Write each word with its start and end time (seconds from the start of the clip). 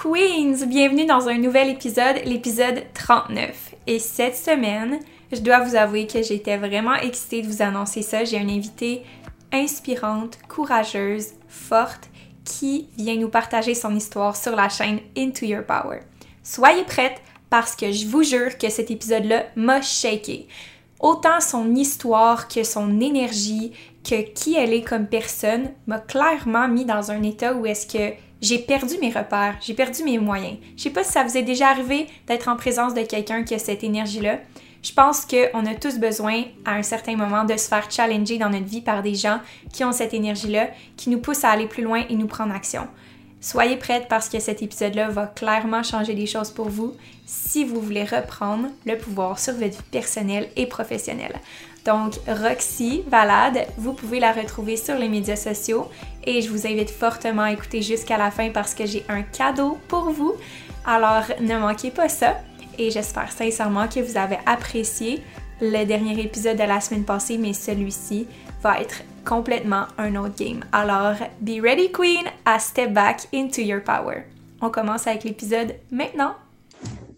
Queens! 0.00 0.64
Bienvenue 0.68 1.06
dans 1.06 1.28
un 1.28 1.38
nouvel 1.38 1.70
épisode, 1.70 2.22
l'épisode 2.24 2.84
39. 2.94 3.74
Et 3.88 3.98
cette 3.98 4.36
semaine, 4.36 5.00
je 5.32 5.40
dois 5.40 5.58
vous 5.58 5.74
avouer 5.74 6.06
que 6.06 6.22
j'étais 6.22 6.56
vraiment 6.56 6.94
excitée 6.94 7.42
de 7.42 7.48
vous 7.48 7.62
annoncer 7.62 8.02
ça. 8.02 8.22
J'ai 8.22 8.36
une 8.36 8.48
invitée 8.48 9.02
inspirante, 9.52 10.38
courageuse, 10.46 11.30
forte, 11.48 12.10
qui 12.44 12.86
vient 12.96 13.16
nous 13.16 13.28
partager 13.28 13.74
son 13.74 13.92
histoire 13.96 14.36
sur 14.36 14.54
la 14.54 14.68
chaîne 14.68 15.00
Into 15.16 15.46
Your 15.46 15.64
Power. 15.64 16.02
Soyez 16.44 16.84
prêtes 16.84 17.20
parce 17.50 17.74
que 17.74 17.90
je 17.90 18.06
vous 18.06 18.22
jure 18.22 18.56
que 18.56 18.68
cet 18.68 18.92
épisode-là 18.92 19.46
m'a 19.56 19.82
shaké. 19.82 20.46
Autant 21.00 21.40
son 21.40 21.74
histoire 21.74 22.46
que 22.46 22.62
son 22.62 23.00
énergie, 23.00 23.72
que 24.08 24.22
qui 24.30 24.54
elle 24.54 24.74
est 24.74 24.82
comme 24.82 25.08
personne, 25.08 25.70
m'a 25.88 25.98
clairement 25.98 26.68
mis 26.68 26.84
dans 26.84 27.10
un 27.10 27.24
état 27.24 27.52
où 27.54 27.66
est-ce 27.66 27.88
que 27.88 28.14
j'ai 28.40 28.58
perdu 28.58 28.94
mes 29.00 29.10
repères, 29.10 29.56
j'ai 29.60 29.74
perdu 29.74 30.04
mes 30.04 30.18
moyens. 30.18 30.58
Je 30.76 30.84
sais 30.84 30.90
pas 30.90 31.04
si 31.04 31.12
ça 31.12 31.24
vous 31.24 31.36
est 31.36 31.42
déjà 31.42 31.68
arrivé 31.68 32.06
d'être 32.26 32.48
en 32.48 32.56
présence 32.56 32.94
de 32.94 33.02
quelqu'un 33.02 33.42
qui 33.42 33.54
a 33.54 33.58
cette 33.58 33.82
énergie-là. 33.82 34.38
Je 34.82 34.92
pense 34.92 35.26
qu'on 35.26 35.66
a 35.66 35.74
tous 35.74 35.98
besoin, 35.98 36.44
à 36.64 36.74
un 36.74 36.82
certain 36.82 37.16
moment, 37.16 37.44
de 37.44 37.56
se 37.56 37.66
faire 37.66 37.90
challenger 37.90 38.38
dans 38.38 38.50
notre 38.50 38.66
vie 38.66 38.80
par 38.80 39.02
des 39.02 39.14
gens 39.14 39.40
qui 39.72 39.82
ont 39.84 39.92
cette 39.92 40.14
énergie-là, 40.14 40.68
qui 40.96 41.10
nous 41.10 41.18
poussent 41.18 41.44
à 41.44 41.50
aller 41.50 41.66
plus 41.66 41.82
loin 41.82 42.04
et 42.08 42.14
nous 42.14 42.28
prendre 42.28 42.54
action. 42.54 42.86
Soyez 43.40 43.76
prêtes 43.76 44.08
parce 44.08 44.28
que 44.28 44.40
cet 44.40 44.62
épisode-là 44.62 45.10
va 45.10 45.26
clairement 45.26 45.82
changer 45.84 46.14
des 46.14 46.26
choses 46.26 46.50
pour 46.50 46.68
vous 46.68 46.94
si 47.24 47.64
vous 47.64 47.80
voulez 47.80 48.04
reprendre 48.04 48.68
le 48.84 48.98
pouvoir 48.98 49.38
sur 49.38 49.54
votre 49.54 49.76
vie 49.76 49.90
personnelle 49.90 50.48
et 50.56 50.66
professionnelle. 50.66 51.38
Donc, 51.88 52.16
Roxy 52.28 53.02
Valade, 53.06 53.66
vous 53.78 53.94
pouvez 53.94 54.20
la 54.20 54.32
retrouver 54.32 54.76
sur 54.76 54.94
les 54.96 55.08
médias 55.08 55.36
sociaux 55.36 55.88
et 56.22 56.42
je 56.42 56.50
vous 56.50 56.66
invite 56.66 56.90
fortement 56.90 57.44
à 57.44 57.52
écouter 57.52 57.80
jusqu'à 57.80 58.18
la 58.18 58.30
fin 58.30 58.50
parce 58.50 58.74
que 58.74 58.84
j'ai 58.84 59.06
un 59.08 59.22
cadeau 59.22 59.78
pour 59.88 60.10
vous. 60.10 60.34
Alors, 60.84 61.24
ne 61.40 61.56
manquez 61.56 61.90
pas 61.90 62.10
ça 62.10 62.42
et 62.76 62.90
j'espère 62.90 63.32
sincèrement 63.32 63.88
que 63.88 64.00
vous 64.00 64.18
avez 64.18 64.36
apprécié 64.44 65.22
le 65.62 65.86
dernier 65.86 66.20
épisode 66.20 66.58
de 66.58 66.64
la 66.64 66.82
semaine 66.82 67.06
passée, 67.06 67.38
mais 67.38 67.54
celui-ci 67.54 68.26
va 68.62 68.82
être 68.82 69.02
complètement 69.24 69.86
un 69.96 70.14
autre 70.16 70.36
game. 70.36 70.66
Alors, 70.72 71.16
be 71.40 71.58
ready 71.62 71.90
queen 71.90 72.26
à 72.44 72.58
step 72.58 72.92
back 72.92 73.28
into 73.32 73.62
your 73.62 73.82
power. 73.82 74.24
On 74.60 74.68
commence 74.68 75.06
avec 75.06 75.24
l'épisode 75.24 75.74
maintenant. 75.90 76.34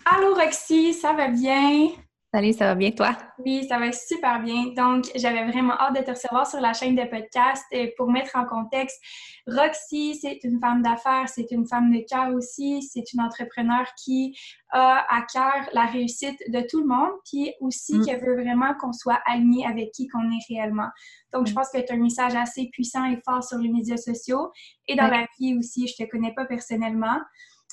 Allô 0.05 0.33
Roxy, 0.33 0.95
ça 0.95 1.13
va 1.13 1.27
bien? 1.27 1.89
Salut, 2.33 2.53
ça 2.53 2.67
va 2.67 2.75
bien 2.77 2.93
toi? 2.93 3.19
Oui, 3.45 3.67
ça 3.69 3.81
va 3.81 3.91
super 3.91 4.41
bien. 4.41 4.67
Donc, 4.77 5.07
j'avais 5.17 5.51
vraiment 5.51 5.73
hâte 5.73 5.97
de 5.97 6.05
te 6.05 6.11
recevoir 6.13 6.47
sur 6.47 6.61
la 6.61 6.73
chaîne 6.73 6.95
de 6.95 7.03
podcast. 7.03 7.65
Et 7.73 7.93
pour 7.97 8.09
mettre 8.09 8.37
en 8.37 8.45
contexte, 8.45 9.01
Roxy, 9.49 10.15
c'est 10.15 10.39
une 10.45 10.61
femme 10.61 10.81
d'affaires, 10.81 11.29
c'est 11.29 11.51
une 11.51 11.67
femme 11.67 11.91
de 11.91 12.05
cœur 12.09 12.33
aussi, 12.33 12.83
c'est 12.83 13.13
une 13.13 13.21
entrepreneur 13.21 13.85
qui 14.01 14.39
a 14.71 15.05
à 15.09 15.23
cœur 15.23 15.69
la 15.73 15.87
réussite 15.87 16.39
de 16.47 16.61
tout 16.71 16.83
le 16.83 16.87
monde, 16.87 17.11
puis 17.25 17.53
aussi 17.61 17.99
mm. 17.99 18.05
qui 18.05 18.15
veut 18.15 18.41
vraiment 18.41 18.75
qu'on 18.79 18.93
soit 18.93 19.19
aligné 19.27 19.67
avec 19.67 19.91
qui 19.91 20.07
qu'on 20.07 20.31
est 20.31 20.55
réellement. 20.55 20.89
Donc, 21.33 21.49
je 21.49 21.53
mm. 21.53 21.57
pense 21.57 21.71
que 21.71 21.79
tu 21.79 21.93
as 21.93 21.97
un 21.97 21.99
message 21.99 22.37
assez 22.37 22.69
puissant 22.73 23.07
et 23.07 23.19
fort 23.25 23.43
sur 23.43 23.59
les 23.59 23.71
médias 23.71 23.97
sociaux 23.97 24.53
et 24.87 24.95
dans 24.95 25.09
la 25.09 25.27
vie 25.41 25.57
aussi. 25.59 25.89
Je 25.89 26.05
te 26.05 26.09
connais 26.09 26.33
pas 26.33 26.45
personnellement 26.45 27.19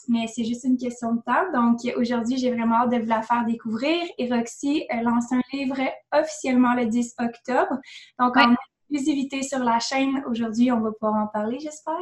mais 0.08 0.28
c'est 0.28 0.44
juste 0.44 0.64
une 0.64 0.78
question 0.78 1.14
de 1.14 1.22
temps. 1.22 1.52
Donc 1.54 1.80
aujourd'hui, 1.98 2.38
j'ai 2.38 2.52
vraiment 2.52 2.76
hâte 2.76 2.92
de 2.92 2.98
vous 3.00 3.10
la 3.10 3.22
faire 3.22 3.46
découvrir. 3.46 4.04
Et 4.18 4.32
Roxy 4.32 4.86
lance 5.04 5.32
un 5.32 5.42
livre 5.54 5.78
officiellement 6.12 6.74
le 6.74 6.86
10 6.86 7.16
octobre. 7.20 7.78
Donc 8.20 8.38
en 8.38 8.56
exclusivité 8.90 9.44
sur 9.44 9.60
la 9.60 9.80
chaîne, 9.80 10.24
aujourd'hui, 10.30 10.72
on 10.72 10.80
va 10.80 10.92
pouvoir 10.92 11.22
en 11.24 11.28
parler, 11.28 11.60
j'espère. 11.60 11.96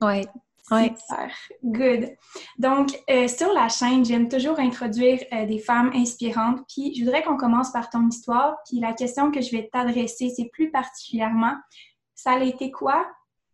Oui. 0.00 0.26
Ouais. 0.70 0.94
Super. 0.98 1.30
Good. 1.64 2.10
Donc, 2.58 2.90
euh, 3.08 3.26
sur 3.26 3.52
la 3.54 3.68
chaîne, 3.68 4.04
j'aime 4.04 4.28
toujours 4.28 4.58
introduire 4.58 5.18
euh, 5.32 5.46
des 5.46 5.58
femmes 5.58 5.90
inspirantes. 5.94 6.60
Puis, 6.68 6.94
je 6.94 7.04
voudrais 7.04 7.22
qu'on 7.22 7.38
commence 7.38 7.72
par 7.72 7.88
ton 7.88 8.06
histoire. 8.06 8.56
Puis, 8.68 8.78
la 8.78 8.92
question 8.92 9.30
que 9.30 9.40
je 9.40 9.50
vais 9.50 9.70
t'adresser, 9.72 10.28
c'est 10.28 10.50
plus 10.52 10.70
particulièrement, 10.70 11.54
ça 12.14 12.32
a 12.32 12.40
été 12.40 12.70
quoi 12.70 13.06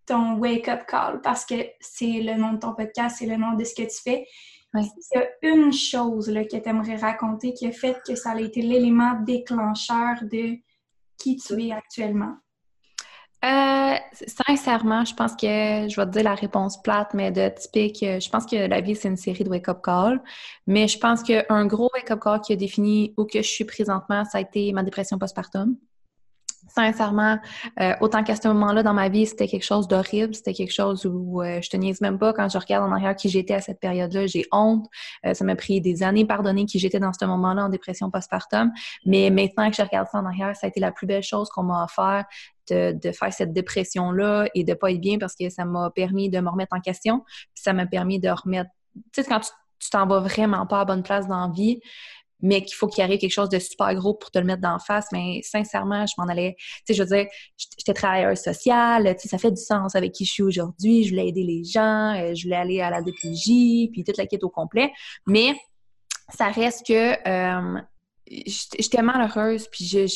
ton 0.06 0.36
wake-up 0.36 0.86
call 0.86 1.20
parce 1.22 1.44
que 1.44 1.54
c'est 1.80 2.20
le 2.20 2.34
nom 2.34 2.52
de 2.54 2.58
ton 2.58 2.74
podcast, 2.74 3.16
c'est 3.18 3.26
le 3.26 3.36
nom 3.36 3.54
de 3.54 3.64
ce 3.64 3.74
que 3.74 3.82
tu 3.82 4.02
fais. 4.02 4.26
Il 4.74 4.90
y 5.14 5.18
a 5.18 5.26
une 5.42 5.72
chose 5.72 6.28
là, 6.28 6.44
que 6.44 6.56
tu 6.56 6.68
aimerais 6.68 6.96
raconter 6.96 7.54
qui 7.54 7.66
a 7.66 7.70
fait 7.70 7.96
que 8.04 8.16
ça 8.16 8.32
a 8.32 8.40
été 8.40 8.60
l'élément 8.60 9.20
déclencheur 9.24 10.16
de 10.22 10.56
qui 11.16 11.36
tu 11.36 11.62
es 11.62 11.72
actuellement. 11.72 12.34
Euh, 13.44 13.94
sincèrement, 14.46 15.04
je 15.04 15.14
pense 15.14 15.32
que 15.32 15.46
je 15.46 15.96
vais 15.96 16.06
te 16.06 16.10
dire 16.10 16.24
la 16.24 16.34
réponse 16.34 16.80
plate, 16.80 17.12
mais 17.12 17.30
de 17.30 17.48
typique, 17.50 17.98
je 18.00 18.30
pense 18.30 18.46
que 18.46 18.56
la 18.56 18.80
vie, 18.80 18.96
c'est 18.96 19.08
une 19.08 19.18
série 19.18 19.44
de 19.44 19.50
wake-up 19.50 19.80
calls. 19.84 20.20
Mais 20.66 20.88
je 20.88 20.98
pense 20.98 21.22
qu'un 21.22 21.66
gros 21.66 21.90
wake-up 21.94 22.20
call 22.20 22.40
qui 22.40 22.54
a 22.54 22.56
défini 22.56 23.12
où 23.16 23.26
que 23.26 23.42
je 23.42 23.48
suis 23.48 23.64
présentement, 23.64 24.24
ça 24.24 24.38
a 24.38 24.40
été 24.40 24.72
ma 24.72 24.82
dépression 24.82 25.18
postpartum 25.18 25.76
sincèrement, 26.74 27.38
euh, 27.80 27.94
autant 28.00 28.24
qu'à 28.24 28.34
ce 28.34 28.48
moment-là 28.48 28.82
dans 28.82 28.94
ma 28.94 29.08
vie, 29.08 29.26
c'était 29.26 29.46
quelque 29.46 29.64
chose 29.64 29.86
d'horrible, 29.86 30.34
c'était 30.34 30.52
quelque 30.52 30.72
chose 30.72 31.06
où 31.06 31.40
euh, 31.40 31.60
je 31.62 31.70
te 31.70 31.76
niaise 31.76 32.00
même 32.00 32.18
pas 32.18 32.32
quand 32.32 32.48
je 32.48 32.58
regarde 32.58 32.88
en 32.88 32.92
arrière 32.92 33.14
qui 33.14 33.28
j'étais 33.28 33.54
à 33.54 33.60
cette 33.60 33.78
période-là, 33.78 34.26
j'ai 34.26 34.46
honte. 34.50 34.86
Euh, 35.24 35.34
ça 35.34 35.44
m'a 35.44 35.54
pris 35.54 35.80
des 35.80 36.02
années 36.02 36.24
pardonner 36.24 36.66
qui 36.66 36.78
j'étais 36.78 36.98
dans 36.98 37.12
ce 37.12 37.24
moment-là 37.24 37.66
en 37.66 37.68
dépression 37.68 38.10
postpartum, 38.10 38.72
mais 39.06 39.30
maintenant 39.30 39.70
que 39.70 39.76
je 39.76 39.82
regarde 39.82 40.08
ça 40.10 40.18
en 40.18 40.26
arrière, 40.26 40.56
ça 40.56 40.66
a 40.66 40.68
été 40.68 40.80
la 40.80 40.90
plus 40.90 41.06
belle 41.06 41.22
chose 41.22 41.48
qu'on 41.50 41.62
m'a 41.62 41.84
offert 41.84 42.24
de, 42.70 43.12
faire 43.12 43.32
cette 43.32 43.52
dépression-là 43.52 44.46
et 44.54 44.64
de 44.64 44.74
pas 44.74 44.90
être 44.90 45.00
bien 45.00 45.18
parce 45.18 45.34
que 45.36 45.48
ça 45.50 45.64
m'a 45.64 45.90
permis 45.90 46.28
de 46.30 46.40
me 46.40 46.48
remettre 46.48 46.74
en 46.74 46.80
question, 46.80 47.24
ça 47.54 47.72
m'a 47.72 47.86
permis 47.86 48.18
de 48.18 48.30
remettre, 48.30 48.70
tu 49.12 49.22
sais, 49.22 49.24
quand 49.24 49.40
tu 49.40 49.90
t'en 49.90 50.06
vas 50.06 50.20
vraiment 50.20 50.66
pas 50.66 50.80
à 50.80 50.84
bonne 50.84 51.02
place 51.02 51.28
dans 51.28 51.46
la 51.46 51.52
vie, 51.52 51.80
mais 52.44 52.62
qu'il 52.62 52.74
faut 52.74 52.86
qu'il 52.86 53.02
arrive 53.02 53.18
quelque 53.18 53.32
chose 53.32 53.48
de 53.48 53.58
super 53.58 53.92
gros 53.94 54.12
pour 54.12 54.30
te 54.30 54.38
le 54.38 54.44
mettre 54.44 54.60
d'en 54.60 54.78
face. 54.78 55.06
Mais 55.12 55.40
sincèrement, 55.42 56.04
je 56.06 56.12
m'en 56.18 56.28
allais, 56.28 56.54
tu 56.58 56.64
sais, 56.86 56.94
je 56.94 57.02
veux 57.02 57.16
dire, 57.16 57.26
j'étais 57.56 57.94
travailleuse 57.94 58.38
sociale, 58.38 59.16
tu 59.16 59.22
sais, 59.22 59.28
ça 59.28 59.38
fait 59.38 59.50
du 59.50 59.60
sens 59.60 59.96
avec 59.96 60.12
qui 60.12 60.26
je 60.26 60.32
suis 60.32 60.42
aujourd'hui. 60.42 61.04
Je 61.04 61.10
voulais 61.10 61.28
aider 61.28 61.42
les 61.42 61.64
gens, 61.64 62.14
euh, 62.14 62.34
je 62.34 62.44
voulais 62.44 62.56
aller 62.56 62.80
à 62.82 62.90
la 62.90 63.00
DPJ, 63.00 63.90
puis 63.90 64.04
toute 64.04 64.18
la 64.18 64.26
quête 64.26 64.44
au 64.44 64.50
complet. 64.50 64.92
Mais 65.26 65.54
ça 66.28 66.50
reste 66.50 66.86
que 66.86 67.12
euh, 67.26 67.80
j'étais 68.30 69.02
malheureuse, 69.02 69.68
puis 69.68 69.84
je, 69.84 70.06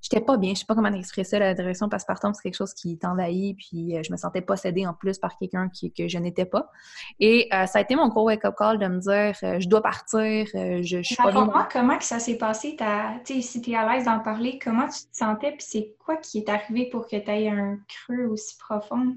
j'étais 0.00 0.20
pas 0.20 0.36
bien. 0.36 0.54
Je 0.54 0.60
sais 0.60 0.64
pas 0.64 0.74
comment 0.74 0.92
exprimer 0.92 1.24
ça, 1.24 1.38
la 1.38 1.54
direction 1.54 1.88
passe-partout, 1.88 2.28
c'est 2.34 2.42
quelque 2.42 2.56
chose 2.56 2.74
qui 2.74 2.98
t'envahit, 2.98 3.56
puis 3.56 3.96
euh, 3.96 4.02
je 4.02 4.12
me 4.12 4.16
sentais 4.16 4.40
possédée 4.40 4.86
en 4.86 4.94
plus 4.94 5.18
par 5.18 5.36
quelqu'un 5.36 5.68
que 5.68 6.08
je 6.08 6.18
n'étais 6.18 6.44
pas. 6.44 6.70
Et 7.18 7.48
euh, 7.52 7.66
ça 7.66 7.78
a 7.78 7.82
été 7.82 7.96
mon 7.96 8.08
gros 8.08 8.24
wake-up 8.24 8.54
call 8.56 8.78
de 8.78 8.86
me 8.86 8.98
dire 8.98 9.36
euh, 9.42 9.60
je 9.60 9.68
dois 9.68 9.82
partir, 9.82 10.46
je, 10.46 10.80
je 10.82 11.02
suis 11.02 11.16
pas 11.16 11.32
bien. 11.32 11.68
comment 11.70 11.98
que 11.98 12.04
ça 12.04 12.18
s'est 12.18 12.38
passé? 12.38 12.76
Tu 13.24 13.42
si 13.42 13.60
tu 13.60 13.72
es 13.72 13.76
à 13.76 13.92
l'aise 13.92 14.04
d'en 14.04 14.20
parler, 14.20 14.58
comment 14.62 14.86
tu 14.86 15.00
te 15.00 15.16
sentais, 15.16 15.52
puis 15.52 15.66
c'est 15.66 15.94
quoi 15.98 16.16
qui 16.16 16.38
est 16.38 16.48
arrivé 16.48 16.88
pour 16.88 17.06
que 17.06 17.16
tu 17.16 17.30
aies 17.30 17.48
un 17.48 17.78
creux 17.88 18.26
aussi 18.26 18.56
profond? 18.58 19.16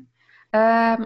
Euh, 0.56 0.98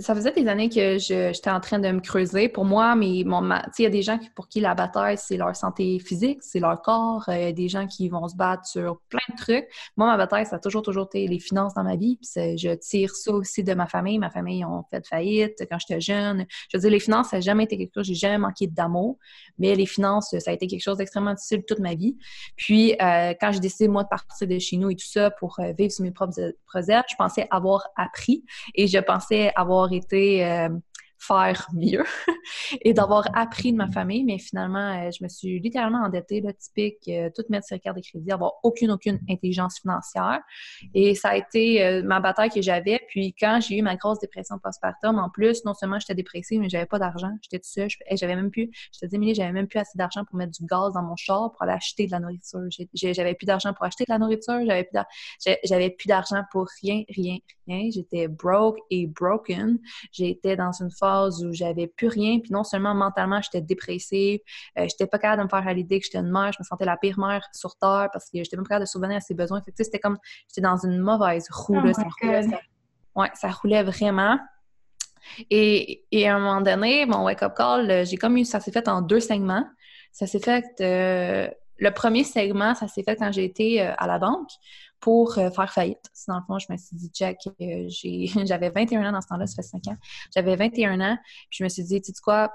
ça 0.00 0.16
faisait 0.16 0.32
des 0.32 0.48
années 0.48 0.68
que 0.68 0.98
j'étais 0.98 1.50
en 1.50 1.60
train 1.60 1.78
de 1.78 1.88
me 1.92 2.00
creuser. 2.00 2.48
Pour 2.48 2.64
moi, 2.64 2.96
il 3.00 3.24
y 3.24 3.86
a 3.86 3.88
des 3.88 4.02
gens 4.02 4.18
pour 4.34 4.48
qui 4.48 4.58
la 4.58 4.74
bataille, 4.74 5.16
c'est 5.16 5.36
leur 5.36 5.54
santé 5.54 6.00
physique, 6.00 6.38
c'est 6.42 6.58
leur 6.58 6.82
corps. 6.82 7.24
Euh, 7.28 7.36
il 7.36 7.42
y 7.42 7.46
a 7.46 7.52
des 7.52 7.68
gens 7.68 7.86
qui 7.86 8.08
vont 8.08 8.26
se 8.26 8.34
battre 8.34 8.66
sur 8.66 9.00
plein 9.08 9.20
de 9.30 9.36
trucs. 9.36 9.68
Moi, 9.96 10.08
ma 10.08 10.16
bataille, 10.16 10.44
ça 10.44 10.56
a 10.56 10.58
toujours, 10.58 10.82
toujours 10.82 11.06
été 11.06 11.28
les 11.28 11.38
finances 11.38 11.72
dans 11.74 11.84
ma 11.84 11.94
vie. 11.94 12.18
Puis 12.20 12.58
je 12.58 12.74
tire 12.74 13.14
ça 13.14 13.30
aussi 13.32 13.62
de 13.62 13.74
ma 13.74 13.86
famille. 13.86 14.18
Ma 14.18 14.30
famille 14.30 14.64
ont 14.64 14.82
fait 14.90 15.06
faillite 15.06 15.64
quand 15.70 15.78
j'étais 15.78 16.00
jeune. 16.00 16.44
Je 16.68 16.76
veux 16.76 16.80
dire, 16.80 16.90
les 16.90 17.00
finances, 17.00 17.28
ça 17.28 17.36
n'a 17.36 17.42
jamais 17.42 17.64
été 17.64 17.78
quelque 17.78 17.94
chose, 17.94 18.06
j'ai 18.06 18.14
jamais 18.14 18.38
manqué 18.38 18.66
d'amour. 18.66 19.18
Mais 19.58 19.76
les 19.76 19.86
finances, 19.86 20.34
ça 20.36 20.50
a 20.50 20.54
été 20.54 20.66
quelque 20.66 20.82
chose 20.82 20.96
d'extrêmement 20.96 21.34
difficile 21.34 21.62
toute 21.66 21.78
ma 21.78 21.94
vie. 21.94 22.16
Puis, 22.56 22.96
euh, 23.00 23.34
quand 23.40 23.52
j'ai 23.52 23.60
décidé, 23.60 23.86
moi, 23.86 24.02
de 24.02 24.08
partir 24.08 24.48
de 24.48 24.58
chez 24.58 24.78
nous 24.78 24.90
et 24.90 24.96
tout 24.96 25.06
ça 25.06 25.30
pour 25.30 25.60
vivre 25.78 25.92
sur 25.92 26.02
mes 26.02 26.10
propres, 26.10 26.40
ailes, 26.40 27.04
je 27.08 27.14
pensais 27.16 27.46
avoir 27.50 27.86
appris. 27.96 28.44
Et 28.74 28.86
je 28.96 29.00
pensais 29.00 29.52
avoir 29.54 29.92
été 29.92 30.44
euh, 30.44 30.68
faire 31.18 31.66
mieux 31.74 32.04
et 32.82 32.92
d'avoir 32.92 33.26
appris 33.34 33.72
de 33.72 33.76
ma 33.76 33.88
famille, 33.88 34.24
mais 34.24 34.38
finalement, 34.38 35.06
euh, 35.06 35.10
je 35.10 35.22
me 35.24 35.28
suis 35.28 35.60
littéralement 35.60 36.02
endettée, 36.04 36.40
là, 36.40 36.52
typique, 36.52 37.08
euh, 37.08 37.30
toute 37.34 37.48
mettre 37.50 37.66
sur 37.66 37.80
carte 37.80 37.96
de 37.96 38.02
crédit, 38.02 38.30
avoir 38.30 38.54
aucune, 38.62 38.90
aucune 38.90 39.18
intelligence 39.28 39.80
financière. 39.80 40.40
Et 40.94 41.14
ça 41.14 41.30
a 41.30 41.36
été 41.36 41.84
euh, 41.84 42.02
ma 42.02 42.20
bataille 42.20 42.50
que 42.50 42.62
j'avais. 42.62 43.00
Puis 43.08 43.34
quand 43.38 43.60
j'ai 43.60 43.78
eu 43.78 43.82
ma 43.82 43.96
grosse 43.96 44.18
dépression 44.20 44.58
postpartum, 44.58 45.18
en 45.18 45.30
plus, 45.30 45.64
non 45.64 45.74
seulement 45.74 45.98
j'étais 45.98 46.14
dépressive, 46.14 46.60
mais 46.60 46.68
j'avais 46.68 46.86
pas 46.86 46.98
d'argent. 46.98 47.30
J'étais 47.42 47.58
tout 47.58 47.70
seul. 47.70 47.88
J'avais 48.12 48.36
même 48.36 48.50
plus, 48.50 48.70
je 48.92 49.00
te 49.00 49.06
dis, 49.06 49.34
j'avais 49.34 49.52
même 49.52 49.66
plus 49.66 49.78
assez 49.78 49.96
d'argent 49.96 50.24
pour 50.24 50.36
mettre 50.36 50.52
du 50.52 50.66
gaz 50.66 50.92
dans 50.92 51.02
mon 51.02 51.16
char 51.16 51.52
pour 51.52 51.62
aller 51.62 51.72
acheter 51.72 52.06
de 52.06 52.12
la 52.12 52.20
nourriture. 52.20 52.60
J'avais 52.94 53.34
plus 53.34 53.46
d'argent 53.46 53.72
pour 53.72 53.84
acheter 53.84 54.04
de 54.04 54.12
la 54.12 54.18
nourriture. 54.18 54.60
J'avais 55.64 55.90
plus 55.90 56.06
d'argent 56.06 56.42
pour 56.52 56.66
rien, 56.82 57.02
rien, 57.08 57.38
rien. 57.66 57.90
J'étais 57.90 58.28
broke 58.28 58.78
et 58.90 59.06
broken. 59.06 59.78
J'étais 60.12 60.56
dans 60.56 60.72
une 60.72 60.90
phase 60.90 61.05
où 61.42 61.52
j'avais 61.52 61.86
plus 61.86 62.08
rien, 62.08 62.38
puis 62.40 62.52
non 62.52 62.64
seulement 62.64 62.94
mentalement, 62.94 63.40
j'étais 63.42 63.60
dépressive, 63.60 64.40
euh, 64.78 64.86
j'étais 64.88 65.06
pas 65.06 65.18
capable 65.18 65.40
de 65.40 65.44
me 65.44 65.48
faire 65.48 65.66
à 65.66 65.72
l'idée 65.72 65.98
que 65.98 66.06
j'étais 66.06 66.18
une 66.18 66.30
mère, 66.30 66.52
je 66.52 66.58
me 66.60 66.64
sentais 66.64 66.84
la 66.84 66.96
pire 66.96 67.18
mère 67.18 67.46
sur 67.52 67.76
Terre 67.76 68.08
parce 68.12 68.26
que 68.30 68.38
j'étais 68.38 68.56
même 68.56 68.64
pas 68.64 68.70
capable 68.70 68.84
de 68.84 68.90
subvenir 68.90 69.16
à 69.16 69.20
ses 69.20 69.34
besoins. 69.34 69.60
Fait 69.62 69.72
c'était 69.76 69.98
comme, 69.98 70.18
j'étais 70.48 70.60
dans 70.60 70.76
une 70.76 70.98
mauvaise 70.98 71.48
roue, 71.50 71.80
oh 71.84 71.92
ça, 71.92 72.02
roulait, 72.20 72.46
ouais, 73.14 73.30
ça 73.34 73.50
roulait 73.50 73.82
vraiment. 73.82 74.38
Et, 75.50 76.04
et, 76.12 76.28
à 76.28 76.36
un 76.36 76.38
moment 76.38 76.60
donné, 76.60 77.04
mon 77.04 77.24
wake-up 77.24 77.54
call, 77.56 77.90
euh, 77.90 78.04
j'ai 78.04 78.16
comme 78.16 78.36
eu, 78.36 78.44
ça 78.44 78.60
s'est 78.60 78.70
fait 78.70 78.88
en 78.88 79.02
deux 79.02 79.20
segments. 79.20 79.66
Ça 80.12 80.26
s'est 80.26 80.38
fait, 80.38 80.64
euh, 80.80 81.48
le 81.78 81.90
premier 81.90 82.22
segment, 82.24 82.74
ça 82.74 82.86
s'est 82.86 83.02
fait 83.02 83.16
quand 83.16 83.32
j'ai 83.32 83.44
été 83.44 83.82
à 83.82 84.06
la 84.06 84.18
banque 84.18 84.48
pour 85.06 85.38
euh, 85.38 85.50
faire 85.52 85.72
faillite. 85.72 86.02
Dans 86.26 86.34
le 86.34 86.42
fond, 86.48 86.58
je 86.58 86.66
me 86.68 86.76
suis 86.76 86.96
dit, 86.96 87.08
Jack, 87.14 87.38
euh, 87.62 87.86
j'avais 88.44 88.70
21 88.70 89.08
ans 89.08 89.12
dans 89.12 89.20
ce 89.20 89.28
temps-là, 89.28 89.46
ça 89.46 89.54
fait 89.54 89.62
5 89.62 89.86
ans. 89.86 89.96
J'avais 90.34 90.56
21 90.56 91.00
ans, 91.00 91.16
puis 91.48 91.58
je 91.58 91.62
me 91.62 91.68
suis 91.68 91.84
dit, 91.84 92.00
tu 92.00 92.12
sais 92.12 92.20
quoi, 92.20 92.52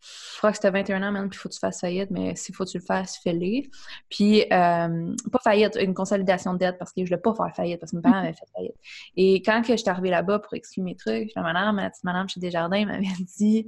je 0.00 0.38
crois 0.38 0.50
que 0.50 0.56
c'était 0.56 0.70
21 0.70 1.02
ans, 1.02 1.12
même, 1.12 1.28
puis 1.28 1.36
il 1.36 1.40
faut 1.42 1.50
que 1.50 1.54
tu 1.54 1.60
fasses 1.60 1.78
faillite, 1.78 2.10
mais 2.10 2.34
s'il 2.36 2.54
faut 2.54 2.64
que 2.64 2.70
tu 2.70 2.78
le 2.78 2.84
fasses, 2.84 3.18
fais-le. 3.22 3.68
Puis, 4.08 4.44
euh, 4.44 5.14
pas 5.30 5.38
faillite, 5.44 5.76
une 5.78 5.92
consolidation 5.92 6.54
de 6.54 6.58
dette, 6.58 6.78
parce 6.78 6.92
que 6.92 7.00
je 7.00 7.02
ne 7.02 7.08
voulais 7.08 7.20
pas 7.20 7.34
faire 7.34 7.54
faillite, 7.54 7.80
parce 7.80 7.92
que 7.92 7.96
mes 7.96 8.02
parents 8.02 8.20
avaient 8.20 8.32
fait 8.32 8.48
faillite. 8.56 8.76
Et 9.18 9.42
quand 9.42 9.62
je 9.62 9.76
suis 9.76 9.90
arrivée 9.90 10.08
là-bas 10.08 10.38
pour 10.38 10.54
expliquer 10.54 10.82
mes 10.82 10.96
trucs, 10.96 11.32
la 11.36 11.42
madame, 11.42 11.76
la 11.76 11.90
petite 11.90 12.04
madame 12.04 12.30
chez 12.30 12.40
Desjardins 12.40 12.86
m'avait 12.86 13.04
dit 13.38 13.66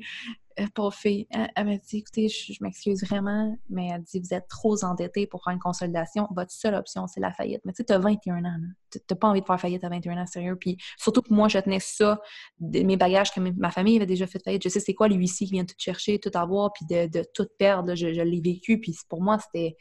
fille, 0.93 1.27
elle, 1.31 1.67
m'a 1.67 1.77
dit 1.77 1.99
écoutez, 1.99 2.29
je, 2.29 2.53
m'excuse 2.61 3.05
vraiment, 3.05 3.57
mais 3.69 3.89
elle 3.89 4.03
dit 4.03 4.21
vous 4.21 4.35
êtes 4.35 4.49
trop 4.49 4.83
endetté 4.85 5.27
pour 5.27 5.43
faire 5.45 5.53
une 5.53 5.59
consolidation. 5.61 6.29
Votre 6.35 6.51
seule 6.51 6.75
option, 6.75 7.07
c'est 7.07 7.21
la 7.21 7.33
faillite. 7.33 7.61
Mais 7.65 7.73
tu 7.73 7.79
sais, 7.79 7.85
tu 7.85 7.93
as 7.93 7.99
21 7.99 8.45
ans, 8.45 8.57
tu 8.91 8.99
n'as 9.11 9.17
pas 9.17 9.29
envie 9.29 9.41
de 9.41 9.47
faire 9.47 9.61
faillite 9.61 9.85
à 9.85 9.89
21 9.89 10.19
ans, 10.19 10.27
sérieux. 10.27 10.57
Puis 10.57 10.77
surtout 10.99 11.23
que 11.23 11.33
moi, 11.33 11.49
je 11.49 11.59
tenais 11.59 11.81
ça, 11.81 12.21
de 12.61 12.81
mes 12.81 12.97
bagages 12.97 13.33
que 13.33 13.41
ma 13.41 13.71
famille 13.71 13.97
avait 13.97 14.07
déjà 14.07 14.27
fait 14.27 14.43
faillite. 14.43 14.63
Je 14.63 14.69
sais 14.69 14.81
c'est 14.81 14.95
quoi 14.95 15.09
l'huissier 15.09 15.47
qui 15.47 15.53
vient 15.53 15.65
tout 15.65 15.75
chercher, 15.79 16.19
tout 16.19 16.31
avoir, 16.35 16.73
puis 16.73 16.87
de, 16.87 17.25
tout 17.35 17.47
perdre. 17.59 17.95
je, 17.95 18.07
l'ai 18.07 18.41
vécu, 18.41 18.81
puis 18.81 18.97
pour 19.09 19.23
moi, 19.23 19.39
c'était. 19.39 19.77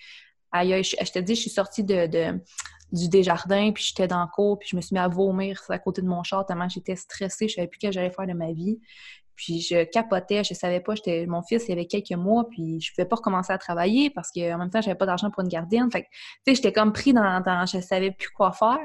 Aïe, 0.53 0.83
je, 0.83 1.11
te 1.11 1.19
dis, 1.19 1.35
je 1.35 1.41
suis 1.41 1.49
sortie 1.49 1.83
de, 1.83 2.07
du 2.91 3.07
Desjardins, 3.07 3.71
puis 3.71 3.83
j'étais 3.83 4.07
dans 4.07 4.21
le 4.21 4.27
cours, 4.27 4.59
puis 4.59 4.69
je 4.69 4.75
me 4.75 4.81
suis 4.81 4.93
mis 4.93 4.99
à 4.99 5.07
vomir 5.07 5.61
à 5.69 5.79
côté 5.79 6.01
de 6.01 6.07
mon 6.07 6.23
char 6.23 6.45
tellement 6.45 6.67
j'étais 6.67 6.95
stressée, 6.95 7.47
je 7.47 7.55
savais 7.55 7.67
plus 7.67 7.79
ce 7.81 7.87
que 7.87 7.93
j'allais 7.93 8.09
faire 8.09 8.27
de 8.27 8.33
ma 8.33 8.51
vie. 8.51 8.79
Puis 9.41 9.59
je 9.59 9.85
capotais, 9.85 10.43
je 10.43 10.53
savais 10.53 10.81
pas, 10.81 10.93
j'étais 10.93 11.25
mon 11.25 11.41
fils, 11.41 11.65
il 11.67 11.71
avait 11.71 11.87
quelques 11.87 12.11
mois, 12.11 12.47
puis 12.47 12.79
je 12.79 12.93
pouvais 12.93 13.07
pas 13.07 13.15
recommencer 13.15 13.51
à 13.51 13.57
travailler 13.57 14.11
parce 14.11 14.29
qu'en 14.29 14.59
même 14.59 14.69
temps, 14.69 14.81
j'avais 14.81 14.95
pas 14.95 15.07
d'argent 15.07 15.31
pour 15.31 15.41
une 15.41 15.49
gardienne. 15.49 15.89
Fait 15.91 16.03
que, 16.03 16.07
tu 16.07 16.51
sais, 16.51 16.55
j'étais 16.55 16.71
comme 16.71 16.93
pris 16.93 17.11
dans, 17.11 17.41
dans, 17.41 17.65
je 17.65 17.81
savais 17.81 18.11
plus 18.11 18.29
quoi 18.29 18.51
faire. 18.51 18.77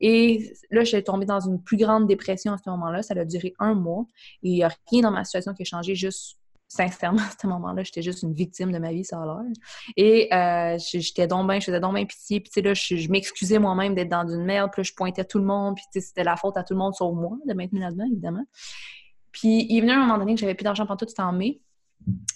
Et 0.00 0.52
là, 0.70 0.84
je 0.84 0.90
suis 0.90 1.02
tombée 1.02 1.24
dans 1.24 1.40
une 1.40 1.62
plus 1.62 1.78
grande 1.78 2.06
dépression 2.06 2.52
à 2.52 2.58
ce 2.58 2.68
moment-là. 2.68 3.00
Ça 3.00 3.14
a 3.14 3.24
duré 3.24 3.54
un 3.58 3.72
mois. 3.72 4.04
Et 4.42 4.50
il 4.50 4.56
y 4.58 4.62
a 4.62 4.68
rien 4.90 5.00
dans 5.00 5.10
ma 5.10 5.24
situation 5.24 5.54
qui 5.54 5.62
a 5.62 5.64
changé, 5.64 5.94
juste 5.94 6.36
sincèrement, 6.68 7.22
à 7.22 7.30
ce 7.40 7.46
moment-là, 7.46 7.82
j'étais 7.82 8.02
juste 8.02 8.24
une 8.24 8.34
victime 8.34 8.72
de 8.72 8.78
ma 8.78 8.92
vie, 8.92 9.04
ça 9.06 9.22
a 9.22 9.24
l'air. 9.24 9.52
Et 9.96 10.34
euh, 10.34 10.76
j'étais 10.78 11.26
donc 11.26 11.50
je 11.50 11.60
faisais 11.60 11.80
donc 11.80 11.94
bien 11.94 12.04
pitié. 12.04 12.40
Puis, 12.40 12.50
tu 12.50 12.60
sais, 12.60 12.62
là, 12.62 12.74
je, 12.74 13.08
m'excusais 13.08 13.58
moi-même 13.58 13.94
d'être 13.94 14.10
dans 14.10 14.28
une 14.28 14.44
merde. 14.44 14.70
Puis 14.70 14.80
là, 14.80 14.84
je 14.84 14.92
pointais 14.92 15.24
tout 15.24 15.38
le 15.38 15.46
monde. 15.46 15.76
Puis, 15.76 15.84
tu 15.90 16.00
sais, 16.00 16.08
c'était 16.08 16.24
la 16.24 16.36
faute 16.36 16.58
à 16.58 16.62
tout 16.62 16.74
le 16.74 16.78
monde, 16.80 16.94
sauf 16.94 17.14
moi, 17.14 17.38
de 17.46 17.54
maintenir 17.54 17.84
là-dedans, 17.84 18.04
évidemment. 18.04 18.44
Puis 19.34 19.66
il 19.68 19.76
est 19.76 19.80
venu 19.80 19.92
à 19.92 19.96
un 19.96 19.98
moment 19.98 20.16
donné 20.16 20.34
que 20.34 20.40
j'avais 20.40 20.54
plus 20.54 20.64
d'argent 20.64 20.86
pendant 20.86 20.96
tout, 20.96 21.08
c'était 21.08 21.22
en 21.22 21.32
mai. 21.32 21.60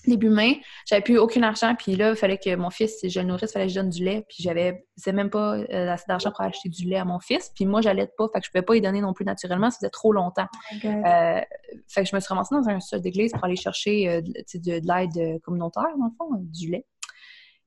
Début 0.07 0.31
mai, 0.31 0.63
j'avais 0.87 1.03
plus 1.03 1.19
aucun 1.19 1.43
argent, 1.43 1.75
puis 1.75 1.95
là, 1.95 2.11
il 2.11 2.17
fallait 2.17 2.39
que 2.39 2.55
mon 2.57 2.71
fils, 2.71 2.99
si 3.01 3.11
je 3.11 3.21
le 3.21 3.27
nourrisse, 3.27 3.51
il 3.51 3.53
fallait 3.53 3.67
que 3.67 3.73
je 3.73 3.79
donne 3.79 3.91
du 3.91 4.03
lait, 4.03 4.25
puis 4.27 4.43
j'avais 4.43 4.87
même 5.07 5.29
pas 5.29 5.59
euh, 5.59 5.91
assez 5.91 6.07
d'argent 6.09 6.31
pour 6.31 6.41
acheter 6.41 6.71
du 6.71 6.87
lait 6.87 6.97
à 6.97 7.05
mon 7.05 7.21
fils, 7.21 7.53
puis 7.55 7.67
moi, 7.67 7.83
j'allais 7.83 8.09
pas, 8.17 8.29
fait 8.33 8.41
que 8.41 8.47
je 8.47 8.51
pouvais 8.51 8.63
pas 8.63 8.77
y 8.77 8.81
donner 8.81 9.03
non 9.03 9.13
plus 9.13 9.27
naturellement, 9.27 9.71
ça 9.71 9.77
faisait 9.77 9.91
trop 9.91 10.13
longtemps. 10.13 10.47
Oh 10.73 10.87
euh, 10.87 11.41
fait 11.87 12.03
que 12.03 12.09
je 12.09 12.17
me 12.17 12.21
suis 12.21 12.29
ramassée 12.29 12.55
dans 12.55 12.67
un 12.67 12.81
sol 12.81 13.03
d'église 13.03 13.33
pour 13.33 13.45
aller 13.45 13.57
chercher 13.57 14.09
euh, 14.09 14.23
de, 14.23 14.81
l'aide 14.83 15.41
communautaire, 15.43 15.95
dans 15.99 16.07
le 16.07 16.13
fond, 16.17 16.31
du 16.41 16.71
lait. 16.71 16.87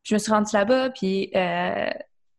Puis 0.04 0.10
je 0.10 0.16
me 0.16 0.20
suis 0.20 0.32
rendue 0.32 0.52
là-bas, 0.54 0.90
puis 0.90 1.30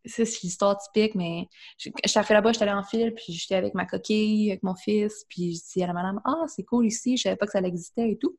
c'est 0.04 0.24
l'histoire 0.42 0.78
typique, 0.78 1.14
mais 1.14 1.48
je, 1.78 1.90
suis 2.04 2.18
arrivée 2.18 2.34
là-bas, 2.34 2.52
j'étais 2.52 2.64
allée 2.64 2.72
en 2.72 2.82
file, 2.82 3.14
puis 3.14 3.32
j'étais 3.32 3.54
avec 3.54 3.74
ma 3.74 3.86
coquille, 3.86 4.50
avec 4.50 4.62
mon 4.62 4.74
fils, 4.74 5.24
puis 5.28 5.54
je 5.54 5.72
dis 5.72 5.82
à 5.82 5.86
la 5.86 5.92
madame, 5.92 6.20
ah, 6.24 6.44
c'est 6.48 6.64
cool 6.64 6.86
ici, 6.86 7.16
je 7.16 7.22
savais 7.22 7.36
pas 7.36 7.46
que 7.46 7.52
ça 7.52 7.60
existait 7.60 8.10
et 8.10 8.18
tout. 8.18 8.36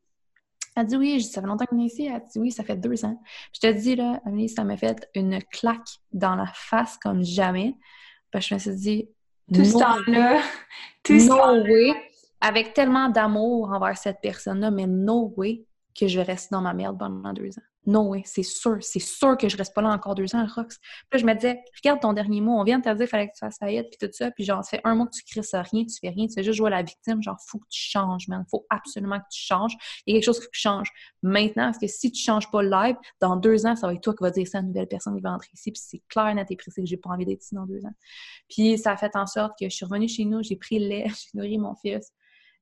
Elle 0.76 0.86
dit 0.86 0.96
oui, 0.96 1.22
ça 1.22 1.40
fait 1.40 1.46
longtemps 1.46 1.66
qu'on 1.66 1.80
est 1.80 1.86
ici. 1.86 2.06
Elle 2.06 2.20
dit 2.30 2.38
oui, 2.38 2.50
ça 2.50 2.64
fait 2.64 2.76
deux 2.76 3.04
ans. 3.04 3.20
Je 3.52 3.60
te 3.60 3.72
dis, 3.72 3.94
là, 3.94 4.20
Amélie, 4.26 4.48
ça 4.48 4.64
m'a 4.64 4.76
fait 4.76 5.08
une 5.14 5.40
claque 5.44 6.00
dans 6.12 6.34
la 6.34 6.46
face 6.46 6.98
comme 6.98 7.22
jamais. 7.22 7.76
Parce 8.32 8.44
que 8.44 8.48
je 8.50 8.54
me 8.54 8.58
suis 8.58 8.74
dit, 8.74 9.08
tout 9.52 9.64
ce 9.64 9.78
temps-là, 9.78 10.42
tout 11.04 11.14
no 11.14 11.62
way, 11.62 11.92
avec 12.40 12.74
tellement 12.74 13.08
d'amour 13.08 13.70
envers 13.70 13.96
cette 13.96 14.20
personne-là, 14.20 14.72
mais 14.72 14.86
no 14.88 15.32
way 15.36 15.64
que 15.98 16.08
je 16.08 16.18
vais 16.18 16.24
rester 16.24 16.48
dans 16.52 16.60
ma 16.60 16.74
merde 16.74 16.98
pendant 16.98 17.32
deux 17.32 17.50
ans. 17.50 17.73
Non, 17.86 18.08
oui, 18.08 18.22
c'est 18.24 18.42
sûr, 18.42 18.78
c'est 18.80 19.00
sûr 19.00 19.36
que 19.36 19.46
je 19.48 19.58
reste 19.58 19.74
pas 19.74 19.82
là 19.82 19.90
encore 19.90 20.14
deux 20.14 20.34
ans, 20.34 20.46
Rox. 20.54 20.78
Puis 20.78 20.88
là, 21.12 21.18
je 21.18 21.26
me 21.26 21.34
disais, 21.34 21.62
regarde 21.82 22.00
ton 22.00 22.14
dernier 22.14 22.40
mot, 22.40 22.58
on 22.58 22.64
vient 22.64 22.78
de 22.78 22.84
te 22.84 22.88
dire 22.88 22.98
qu'il 22.98 23.06
fallait 23.08 23.28
que 23.28 23.34
tu 23.34 23.40
fasses 23.40 23.58
faillite, 23.58 23.88
puis 23.90 24.08
tout 24.08 24.12
ça, 24.12 24.30
puis 24.30 24.44
genre, 24.44 24.64
ça 24.64 24.70
fait 24.70 24.80
un 24.84 24.94
mois 24.94 25.06
que 25.06 25.12
tu 25.12 25.22
crées 25.22 25.42
ça 25.42 25.60
rien, 25.60 25.84
tu 25.84 25.94
fais 26.00 26.08
rien, 26.08 26.26
tu 26.26 26.32
fais 26.32 26.42
juste 26.42 26.56
jouer 26.56 26.68
à 26.68 26.76
la 26.76 26.82
victime, 26.82 27.22
genre, 27.22 27.36
faut 27.46 27.58
que 27.58 27.66
tu 27.68 27.80
changes, 27.80 28.26
man, 28.28 28.44
faut 28.50 28.64
absolument 28.70 29.18
que 29.18 29.26
tu 29.30 29.40
changes. 29.40 29.76
Il 30.06 30.14
y 30.14 30.16
a 30.16 30.20
quelque 30.20 30.24
chose 30.24 30.40
qui 30.40 30.46
change 30.52 30.88
maintenant, 31.22 31.66
parce 31.66 31.78
que 31.78 31.86
si 31.86 32.10
tu 32.10 32.22
changes 32.22 32.50
pas 32.50 32.62
live, 32.62 32.96
dans 33.20 33.36
deux 33.36 33.66
ans, 33.66 33.76
ça 33.76 33.86
va 33.86 33.92
être 33.92 34.00
toi 34.00 34.14
qui 34.14 34.22
va 34.22 34.30
dire 34.30 34.48
ça 34.48 34.58
à 34.58 34.60
une 34.62 34.68
nouvelle 34.68 34.88
personne 34.88 35.14
qui 35.14 35.22
va 35.22 35.32
entrer 35.32 35.50
ici, 35.52 35.70
puis 35.70 35.82
c'est 35.84 36.02
clair, 36.08 36.34
net 36.34 36.50
et 36.50 36.56
précis 36.56 36.82
que 36.82 36.88
j'ai 36.88 36.96
pas 36.96 37.10
envie 37.10 37.26
d'être 37.26 37.42
ici 37.42 37.54
dans 37.54 37.66
deux 37.66 37.84
ans. 37.84 37.94
Puis 38.48 38.78
ça 38.78 38.92
a 38.92 38.96
fait 38.96 39.14
en 39.14 39.26
sorte 39.26 39.52
que 39.60 39.68
je 39.68 39.74
suis 39.74 39.84
revenue 39.84 40.08
chez 40.08 40.24
nous, 40.24 40.42
j'ai 40.42 40.56
pris 40.56 40.78
le 40.78 40.88
lait, 40.88 41.06
j'ai 41.08 41.38
nourri 41.38 41.58
mon 41.58 41.74
fils, 41.74 42.12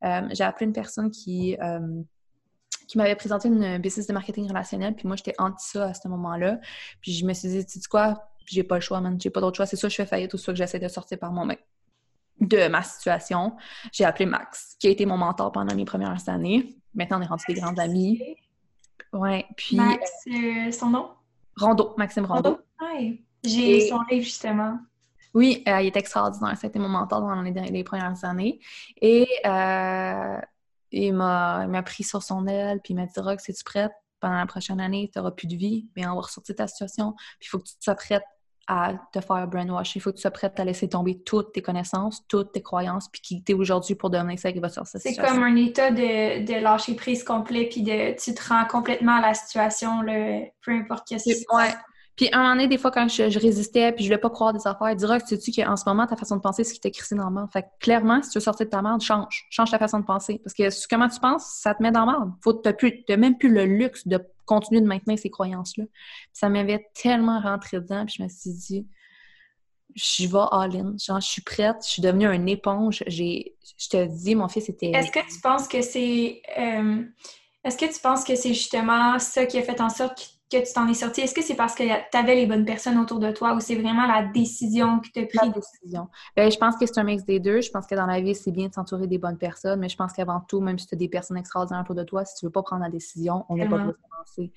euh, 0.05 0.29
j'ai 0.33 0.43
appelé 0.43 0.67
une 0.67 0.73
personne 0.73 1.13
qui... 1.13 1.57
Euh, 1.63 2.03
qui 2.93 2.99
m'avait 2.99 3.17
présenté 3.17 3.49
une 3.49 3.79
business 3.79 4.07
de 4.07 4.13
marketing 4.13 4.47
relationnel, 4.47 4.95
puis 4.95 5.07
moi, 5.07 5.17
j'étais 5.17 5.33
anti 5.39 5.67
ça 5.67 5.87
à 5.87 5.95
ce 5.95 6.07
moment-là. 6.09 6.59
Puis 7.01 7.13
je 7.13 7.25
me 7.25 7.33
suis 7.33 7.49
dit, 7.49 7.65
tu 7.65 7.81
sais 7.81 7.89
quoi, 7.89 8.29
j'ai 8.45 8.65
pas 8.65 8.75
le 8.75 8.83
choix, 8.83 9.01
man, 9.01 9.19
j'ai 9.19 9.31
pas 9.31 9.41
d'autre 9.41 9.57
choix. 9.57 9.65
C'est 9.65 9.77
soit 9.77 9.89
je 9.89 9.97
fais 9.97 10.05
faillite 10.05 10.35
ou 10.35 10.37
soit 10.37 10.53
que 10.53 10.59
j'essaie 10.59 10.79
de 10.79 10.89
sortir 10.89 11.19
par 11.19 11.33
moi-même 11.33 11.57
de 12.39 12.69
ma 12.69 12.83
situation. 12.83 13.57
J'ai 13.93 14.05
appelé 14.05 14.27
Max, 14.27 14.77
qui 14.79 14.89
a 14.89 14.91
été 14.91 15.07
mon 15.07 15.17
mentor 15.17 15.53
pendant 15.53 15.75
mes 15.75 15.87
premières 15.87 16.29
années. 16.29 16.77
Maintenant, 16.95 17.19
on 17.19 17.23
est 17.23 17.27
rendus 17.27 17.45
des 17.49 17.55
grandes 17.55 17.81
amies. 17.81 18.21
Ouais, 19.15 19.47
puis... 19.57 19.77
Max, 19.77 20.11
euh, 20.27 20.71
son 20.71 20.91
nom? 20.91 21.13
Rondo, 21.57 21.95
Maxime 21.97 22.27
Rondo. 22.27 22.61
Oui, 22.83 23.25
j'ai 23.43 23.89
son 23.89 24.03
livre, 24.11 24.25
justement. 24.25 24.79
Oui, 25.33 25.63
euh, 25.67 25.81
il 25.81 25.87
est 25.87 25.97
extraordinaire. 25.97 26.59
Ça 26.59 26.67
a 26.67 26.69
été 26.69 26.79
mon 26.79 26.91
mentor 26.91 27.21
pendant 27.21 27.41
les, 27.41 27.53
les 27.53 27.85
premières 27.85 28.23
années. 28.23 28.61
Et 29.01 29.27
euh, 29.47 30.39
il 30.93 31.13
m'a 31.15 31.83
pris 31.85 32.05
sur 32.05 32.23
son 32.23 32.47
aile, 32.47 32.81
puis 32.83 32.95
il 32.95 32.97
m'a 32.97 33.07
dit 33.07 33.21
Rox, 33.21 33.49
es-tu 33.49 33.65
prête? 33.65 33.93
Pendant 34.21 34.37
la 34.37 34.47
prochaine 34.47 34.81
année, 34.81 35.11
tu 35.13 35.19
n'auras 35.19 35.33
plus 35.33 35.49
de 35.49 35.57
vie, 35.57 35.89
mais 35.97 36.07
on 36.07 36.15
va 36.15 36.21
ressortir 36.21 36.55
ta 36.55 36.69
situation, 36.69 37.15
puis 37.41 37.47
il 37.47 37.49
faut 37.49 37.59
que 37.59 37.65
tu 37.65 37.75
sois 37.81 37.97
prête 37.97 38.23
à 38.69 38.95
te 39.13 39.21
faire 39.21 39.49
brainwash. 39.49 39.97
Il 39.97 40.01
faut 40.01 40.11
que 40.11 40.17
tu 40.17 40.23
sois 40.23 40.31
prête 40.31 40.59
à 40.61 40.65
laisser 40.65 40.89
tomber 40.89 41.19
toutes 41.19 41.53
tes 41.53 41.63
connaissances, 41.63 42.23
toutes 42.29 42.53
tes 42.53 42.63
croyances, 42.63 43.09
puis 43.09 43.21
qui 43.21 43.43
t'es 43.43 43.55
aujourd'hui 43.55 43.97
pour 43.97 44.11
devenir 44.11 44.39
ça 44.39 44.53
qui 44.53 44.61
va 44.61 44.69
sortir. 44.69 45.01
C'est 45.03 45.17
comme 45.17 45.43
un 45.43 45.57
état 45.57 45.91
de, 45.91 46.45
de, 46.45 46.61
lâcher 46.61 46.95
prise 46.95 47.25
complet, 47.25 47.69
puis 47.69 47.83
de, 47.83 48.17
tu 48.17 48.35
te 48.35 48.49
rends 48.49 48.65
complètement 48.67 49.17
à 49.17 49.21
la 49.21 49.35
situation, 49.35 50.03
le, 50.03 50.45
peu 50.65 50.73
importe 50.73 51.09
ce 51.09 51.17
qui 51.17 51.45
ouais. 51.53 51.73
Puis 52.17 52.29
un 52.33 52.39
moment 52.39 52.51
donné, 52.55 52.69
des 52.69 52.79
fois, 52.79 52.91
quand 52.91 53.09
je, 53.09 53.39
résistais, 53.39 53.93
puis 53.93 54.05
je 54.05 54.09
voulais 54.09 54.21
pas 54.21 54.31
croire 54.31 54.53
des 54.53 54.67
affaires, 54.67 54.95
dire 54.95 55.17
tu 55.23 55.37
sais-tu 55.37 55.53
qu'en 55.53 55.77
ce 55.77 55.85
moment, 55.87 56.07
ta 56.07 56.17
façon 56.17 56.37
de 56.37 56.43
penser, 56.43 56.63
c'est 56.63 56.71
ce 56.71 56.75
qui 56.75 56.81
t'a 56.81 56.91
crissé 56.91 57.15
dans 57.15 57.29
le 57.29 57.35
monde. 57.35 57.49
Fait 57.53 57.63
que 57.63 57.69
clairement, 57.81 58.23
si 58.23 58.31
tu 58.31 58.39
veux 58.39 58.43
sortir 58.43 58.67
de 58.67 58.71
ta 58.71 58.83
merde, 58.83 59.01
change. 59.01 59.47
Change 59.51 59.71
ta 59.71 59.79
façon 59.79 60.01
de 60.01 60.05
penser. 60.05 60.41
Parce 60.45 60.55
que 60.55 60.89
comment 60.89 61.09
tu 61.09 61.21
penses, 61.21 61.47
ça 61.61 61.75
te 61.75 61.83
met 61.83 61.91
dans 61.91 62.05
la 62.05 62.13
merde. 62.13 62.33
Faut, 62.43 62.53
t'as, 62.53 62.75
plus, 62.75 63.03
même 63.09 63.39
plus 63.39 63.51
le 63.51 63.65
luxe 63.65 64.07
de 64.07 64.21
continuer 64.45 64.83
de 64.83 64.87
maintenir 64.87 65.19
ces 65.19 65.31
croyances-là. 65.31 65.85
Ça 66.33 66.49
m'avait 66.49 66.87
tellement 66.95 67.41
rentré 67.41 67.81
dedans, 67.81 68.05
puis 68.05 68.17
je 68.19 68.23
me 68.23 68.29
suis 68.29 68.53
dit, 68.53 68.87
je 69.95 70.27
vais 70.27 70.45
all-in. 70.51 70.95
Genre, 70.99 71.21
je 71.21 71.27
suis 71.27 71.43
prête, 71.43 71.77
je 71.85 71.93
suis 71.93 72.03
devenue 72.03 72.27
une 72.27 72.49
éponge. 72.49 73.03
J'ai, 73.07 73.57
je 73.79 73.89
te 73.89 74.05
dis, 74.05 74.35
mon 74.35 74.49
fils 74.49 74.69
était. 74.69 74.91
Est-ce 74.91 75.11
que 75.11 75.21
tu 75.21 75.41
penses 75.41 75.69
que 75.69 75.81
c'est. 75.81 76.43
Euh, 76.59 77.03
est-ce 77.65 77.77
que 77.77 77.93
tu 77.93 78.01
penses 78.01 78.25
que 78.25 78.35
c'est 78.35 78.55
justement 78.55 79.19
ça 79.19 79.47
qui 79.47 79.59
a 79.59 79.63
fait 79.63 79.81
en 79.81 79.89
sorte 79.89 80.42
que 80.53 80.67
tu 80.67 80.73
t'en 80.73 80.87
es 80.89 80.95
sorti? 80.95 81.23
Est-ce 81.23 81.35
que 81.35 81.43
c'est 81.43 81.55
parce 81.55 81.75
que 81.75 81.83
tu 81.85 82.17
avais 82.17 82.35
les 82.35 82.47
bonnes 82.47 82.65
personnes 82.65 82.99
autour 82.99 83.19
de 83.19 83.31
toi 83.31 83.55
ou 83.55 83.61
c'est 83.61 83.75
vraiment 83.75 84.07
la 84.07 84.23
décision 84.23 85.01
que 85.01 85.09
tu 85.09 85.21
as 85.21 85.27
prise? 85.27 85.41
La 85.43 85.49
décision. 85.49 86.09
Bien, 86.37 86.51
je 86.51 86.57
pense 86.57 86.77
que 86.77 86.87
c'est 86.87 86.99
un 86.99 87.05
mix 87.05 87.25
des 87.25 87.41
deux. 87.41 87.61
Je 87.61 87.71
pense 87.71 87.87
que 87.87 87.95
dans 87.95 88.07
la 88.07 88.21
vie, 88.21 88.35
c'est 88.35 88.53
bien 88.53 88.69
de 88.69 88.75
s'entourer 88.75 89.07
des 89.07 89.19
bonnes 89.19 89.39
personnes, 89.39 89.81
mais 89.81 89.89
je 89.89 89.97
pense 89.97 90.13
qu'avant 90.13 90.41
tout, 90.41 90.61
même 90.61 90.79
si 90.79 90.87
tu 90.87 90.95
as 90.95 90.99
des 90.99 91.09
personnes 91.09 91.39
extraordinaires 91.39 91.83
autour 91.83 91.95
de 91.95 92.05
toi, 92.05 92.25
si 92.25 92.37
tu 92.37 92.47
veux 92.47 92.53
pas 92.53 92.63
prendre 92.63 92.83
la 92.83 92.91
décision, 92.91 93.45
on 93.49 93.57
n'est 93.57 93.69
pas 93.69 93.79
fait 94.35 94.53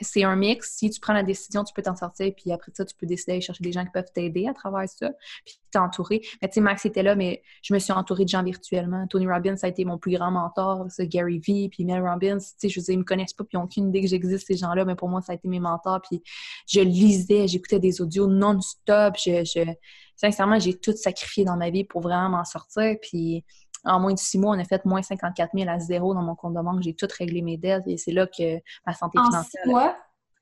c'est 0.00 0.24
un 0.24 0.36
mix. 0.36 0.76
Si 0.76 0.90
tu 0.90 1.00
prends 1.00 1.12
la 1.12 1.22
décision, 1.22 1.64
tu 1.64 1.74
peux 1.74 1.82
t'en 1.82 1.96
sortir, 1.96 2.32
puis 2.36 2.52
après 2.52 2.72
ça, 2.74 2.84
tu 2.84 2.94
peux 2.94 3.06
décider 3.06 3.32
d'aller 3.32 3.40
chercher 3.40 3.64
des 3.64 3.72
gens 3.72 3.84
qui 3.84 3.90
peuvent 3.90 4.12
t'aider 4.12 4.46
à 4.46 4.54
travers 4.54 4.88
ça, 4.88 5.10
puis 5.44 5.58
t'entourer. 5.70 6.20
Mais 6.42 6.48
tu 6.48 6.54
sais, 6.54 6.60
Max 6.60 6.84
était 6.84 7.02
là, 7.02 7.14
mais 7.14 7.42
je 7.62 7.74
me 7.74 7.78
suis 7.78 7.92
entourée 7.92 8.24
de 8.24 8.28
gens 8.28 8.42
virtuellement. 8.42 9.06
Tony 9.08 9.26
Robbins, 9.26 9.56
ça 9.56 9.66
a 9.66 9.70
été 9.70 9.84
mon 9.84 9.98
plus 9.98 10.16
grand 10.16 10.30
mentor, 10.30 10.86
ça, 10.88 11.04
Gary 11.06 11.38
Vee, 11.38 11.68
puis 11.68 11.84
Mel 11.84 12.02
Robbins. 12.02 12.38
Tu 12.38 12.44
sais, 12.56 12.68
je 12.68 12.80
veux 12.80 12.84
dire, 12.84 12.94
ils 12.94 12.98
me 12.98 13.04
connaissent 13.04 13.34
pas, 13.34 13.44
puis 13.44 13.54
ils 13.54 13.58
n'ont 13.58 13.64
aucune 13.64 13.88
idée 13.88 14.00
que 14.00 14.08
j'existe, 14.08 14.46
ces 14.46 14.56
gens-là, 14.56 14.84
mais 14.84 14.94
pour 14.94 15.08
moi, 15.08 15.20
ça 15.20 15.32
a 15.32 15.34
été 15.34 15.48
mes 15.48 15.60
mentors. 15.60 16.00
Puis 16.02 16.22
je 16.66 16.80
lisais, 16.80 17.48
j'écoutais 17.48 17.78
des 17.78 18.00
audios 18.00 18.26
non-stop. 18.26 19.14
Je, 19.16 19.74
Sincèrement, 20.18 20.58
j'ai 20.58 20.74
tout 20.74 20.92
sacrifié 20.96 21.44
dans 21.44 21.56
ma 21.56 21.70
vie 21.70 21.84
pour 21.84 22.00
vraiment 22.00 22.28
m'en 22.28 22.44
sortir. 22.44 22.96
Puis 23.00 23.44
en 23.84 24.00
moins 24.00 24.12
de 24.12 24.18
six 24.18 24.36
mois, 24.36 24.56
on 24.56 24.58
a 24.58 24.64
fait 24.64 24.84
moins 24.84 25.00
54 25.00 25.50
000 25.54 25.68
à 25.70 25.78
zéro 25.78 26.12
dans 26.12 26.22
mon 26.22 26.34
compte 26.34 26.54
de 26.54 26.60
banque. 26.60 26.82
J'ai 26.82 26.94
tout 26.94 27.06
réglé 27.16 27.40
mes 27.40 27.56
dettes 27.56 27.84
et 27.86 27.96
c'est 27.96 28.10
là 28.10 28.26
que 28.26 28.58
ma 28.84 28.94
santé 28.94 29.18
financière. 29.18 29.40
En 29.40 29.64
six 29.64 29.70
mois? 29.70 29.96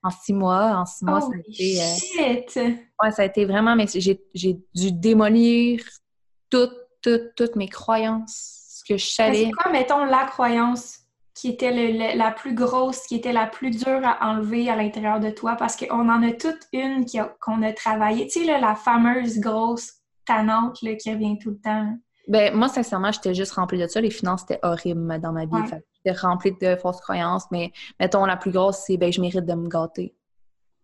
En 0.06 0.10
six 0.10 0.32
mois. 0.32 0.76
En 0.76 0.86
six 0.86 1.04
mois, 1.04 1.20
ça 1.20 1.30
a 1.34 1.38
été. 1.38 1.80
Euh, 2.60 2.70
ouais, 3.02 3.10
ça 3.10 3.22
a 3.22 3.24
été 3.24 3.44
vraiment. 3.44 3.74
Mais 3.74 3.86
j'ai 3.88 4.60
dû 4.72 4.92
démolir 4.92 5.82
toutes, 6.48 6.76
toutes, 7.02 7.34
toutes 7.36 7.56
mes 7.56 7.68
croyances. 7.68 8.52
Ce 8.68 8.84
que 8.92 8.96
je 8.96 9.06
savais. 9.06 9.46
C'est 9.46 9.50
quoi, 9.50 9.72
mettons, 9.72 10.04
la 10.04 10.24
croyance 10.26 11.00
qui 11.34 11.48
était 11.48 12.14
la 12.14 12.30
plus 12.30 12.54
grosse, 12.54 13.00
qui 13.08 13.16
était 13.16 13.32
la 13.32 13.48
plus 13.48 13.70
dure 13.70 14.00
à 14.04 14.30
enlever 14.30 14.70
à 14.70 14.76
l'intérieur 14.76 15.18
de 15.18 15.30
toi? 15.30 15.56
Parce 15.56 15.74
qu'on 15.74 16.08
en 16.08 16.22
a 16.22 16.30
toute 16.30 16.60
une 16.72 17.04
qu'on 17.40 17.62
a, 17.62 17.72
travaillé. 17.72 18.28
Tu 18.28 18.44
sais, 18.44 18.60
la 18.60 18.76
fameuse 18.76 19.40
grosse 19.40 19.92
tannante 20.24 20.76
qui 20.76 21.10
revient 21.10 21.36
tout 21.38 21.50
le 21.50 21.58
temps. 21.58 21.98
Ben, 22.28 22.54
moi, 22.54 22.68
sincèrement, 22.68 23.12
j'étais 23.12 23.34
juste 23.34 23.52
remplie 23.52 23.78
de 23.78 23.86
ça. 23.86 24.00
Les 24.00 24.10
finances, 24.10 24.40
c'était 24.40 24.58
horrible 24.62 25.20
dans 25.20 25.32
ma 25.32 25.44
vie. 25.44 25.56
J'étais 26.04 26.18
remplie 26.18 26.52
de 26.60 26.76
fausses 26.76 27.00
croyances. 27.00 27.44
Mais, 27.50 27.72
mettons, 28.00 28.24
la 28.26 28.36
plus 28.36 28.50
grosse, 28.50 28.78
c'est, 28.86 28.96
ben, 28.96 29.12
je 29.12 29.20
mérite 29.20 29.46
de 29.46 29.54
me 29.54 29.68
gâter. 29.68 30.14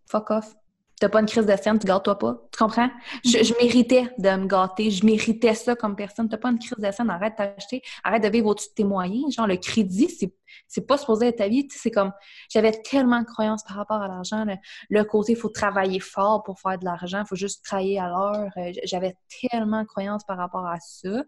Fuck 0.06 0.30
off. 0.30 0.54
T'as 1.00 1.08
pas 1.08 1.20
une 1.20 1.26
crise 1.26 1.46
de 1.46 1.56
scène, 1.56 1.78
tu 1.78 1.87
gâtes-toi 1.87 2.18
pas. 2.18 2.38
Tu 2.52 2.58
comprends? 2.58 2.88
Je, 3.25 3.38
mm-hmm. 3.38 3.62
méritais 3.62 4.14
de 4.18 4.30
me 4.30 4.46
gâter. 4.46 4.90
Je 4.90 5.04
méritais 5.04 5.54
ça 5.54 5.75
comme 5.75 5.96
personne. 5.96 6.28
T'as 6.28 6.37
pas 6.37 6.50
une 6.50 6.58
crise 6.58 6.78
de 6.78 6.90
scène, 6.92 7.11
arrête 7.11 7.37
d'acheter. 7.37 7.82
Arrête 8.04 8.22
de 8.22 8.28
vivre 8.28 8.49
au-dessus 8.49 8.68
de 8.68 8.75
tes 8.75 8.84
moyens. 8.84 9.34
Genre, 9.34 9.46
le 9.46 9.56
crédit, 9.56 10.08
c'est, 10.08 10.32
c'est 10.68 10.87
pas 10.87 10.99
supposé 10.99 11.26
être 11.26 11.38
ta 11.38 11.49
vie. 11.49 11.66
C'est 11.70 11.90
comme, 11.90 12.12
j'avais 12.49 12.70
tellement 12.70 13.20
de 13.20 13.26
croyances 13.26 13.64
par 13.64 13.76
rapport 13.76 14.00
à 14.00 14.06
l'argent. 14.06 14.44
Le, 14.90 15.02
côté, 15.02 15.32
il 15.32 15.38
faut 15.38 15.49
travailler 15.49 15.99
fort 15.99 16.44
pour 16.44 16.61
faire 16.61 16.78
de 16.78 16.84
l'argent. 16.84 17.22
Il 17.22 17.26
faut 17.26 17.37
juste 17.37 17.64
travailler 17.64 17.99
à 17.99 18.08
l'heure. 18.08 18.50
Euh, 18.56 18.72
j'avais 18.84 19.16
tellement 19.50 19.82
de 19.82 19.87
croyances 19.87 20.25
par 20.25 20.37
rapport 20.37 20.66
à 20.66 20.78
ça. 20.78 21.22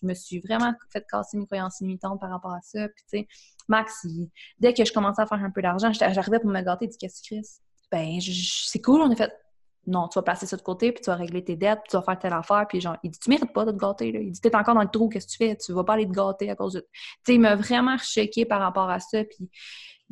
Je 0.00 0.06
me 0.06 0.14
suis 0.14 0.40
vraiment 0.40 0.72
fait 0.90 1.04
casser 1.10 1.36
mes 1.36 1.46
croyances 1.46 1.80
limitantes 1.80 2.20
par 2.20 2.30
rapport 2.30 2.52
à 2.52 2.60
ça. 2.62 2.88
Puis, 2.88 3.04
tu 3.10 3.18
sais, 3.18 3.28
Max, 3.68 4.06
dès 4.58 4.72
que 4.72 4.84
je 4.84 4.92
commençais 4.92 5.20
à 5.20 5.26
faire 5.26 5.44
un 5.44 5.50
peu 5.50 5.60
d'argent, 5.60 5.92
j'arrivais 5.92 6.38
pour 6.38 6.50
me 6.50 6.62
gâter. 6.62 6.88
Que 6.88 7.06
tu 7.06 7.42
ben, 7.90 8.18
c'est 8.20 8.80
cool, 8.80 9.00
on 9.00 9.10
a 9.10 9.16
fait, 9.16 9.32
non, 9.88 10.06
tu 10.08 10.18
vas 10.18 10.22
placer 10.22 10.46
ça 10.46 10.56
de 10.56 10.62
côté, 10.62 10.92
puis 10.92 11.02
tu 11.02 11.10
vas 11.10 11.16
régler 11.16 11.42
tes 11.42 11.56
dettes, 11.56 11.80
puis 11.80 11.90
tu 11.90 11.96
vas 11.96 12.02
faire 12.02 12.18
telle 12.18 12.34
affaire, 12.34 12.66
puis 12.68 12.80
genre, 12.80 12.96
il 13.02 13.10
dit, 13.10 13.18
tu 13.18 13.30
mérites 13.30 13.52
pas 13.52 13.64
de 13.64 13.72
te 13.72 13.76
gâter, 13.76 14.12
là. 14.12 14.20
Il 14.20 14.30
dit, 14.30 14.40
t'es 14.40 14.54
encore 14.54 14.74
dans 14.74 14.82
le 14.82 14.88
trou, 14.88 15.08
qu'est-ce 15.08 15.26
que 15.26 15.32
tu 15.32 15.36
fais? 15.38 15.56
Tu 15.56 15.72
vas 15.72 15.82
pas 15.82 15.94
aller 15.94 16.06
te 16.06 16.12
gâter 16.12 16.50
à 16.50 16.56
cause 16.56 16.74
de... 16.74 16.80
Tu 16.80 16.86
sais, 17.24 17.34
il 17.34 17.40
m'a 17.40 17.56
vraiment 17.56 17.96
choqué 17.96 18.44
par 18.44 18.60
rapport 18.60 18.90
à 18.90 19.00
ça, 19.00 19.24
puis, 19.24 19.48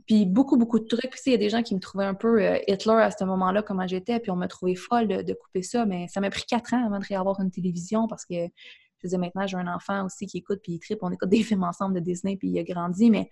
puis 0.06 0.25
beaucoup, 0.25 0.56
beaucoup 0.56 0.78
de 0.78 0.87
trucs. 0.87 1.11
Puis, 1.11 1.21
il 1.26 1.33
y 1.33 1.35
a 1.35 1.38
des 1.38 1.50
gens 1.50 1.62
qui 1.62 1.75
me 1.75 1.80
trouvaient 1.80 2.06
un 2.06 2.14
peu 2.14 2.42
euh, 2.42 2.59
Hitler 2.66 2.95
à 2.95 3.11
ce 3.11 3.23
moment-là, 3.25 3.62
comment 3.62 3.87
j'étais, 3.87 4.18
puis 4.18 4.30
on 4.30 4.37
m'a 4.37 4.49
trouvé 4.49 4.75
folle 4.76 5.09
de, 5.09 5.33
couper 5.35 5.62
ça, 5.62 5.85
mais 5.85 6.09
ça 6.09 6.21
m'a 6.21 6.30
pris 6.30 6.45
quatre 6.45 6.73
ans 6.73 6.87
avant 6.87 6.99
de 6.99 7.04
réavoir 7.04 7.40
une 7.40 7.50
télévision, 7.50 8.06
parce 8.09 8.25
que, 8.25 8.35
je 8.35 9.09
disais, 9.09 9.18
maintenant, 9.18 9.47
j'ai 9.47 9.59
un 9.59 9.73
enfant 9.73 10.06
aussi 10.06 10.26
qui 10.26 10.38
écoute, 10.38 10.61
puis 10.62 10.73
il 10.73 10.78
tripe, 10.78 11.00
on 11.02 11.11
écoute 11.11 11.28
des 11.28 11.42
films 11.42 11.64
ensemble 11.64 11.97
de 11.97 12.00
Disney, 12.00 12.37
puis 12.37 12.49
il 12.49 12.59
a 12.59 12.62
grandi, 12.62 13.11
mais... 13.11 13.28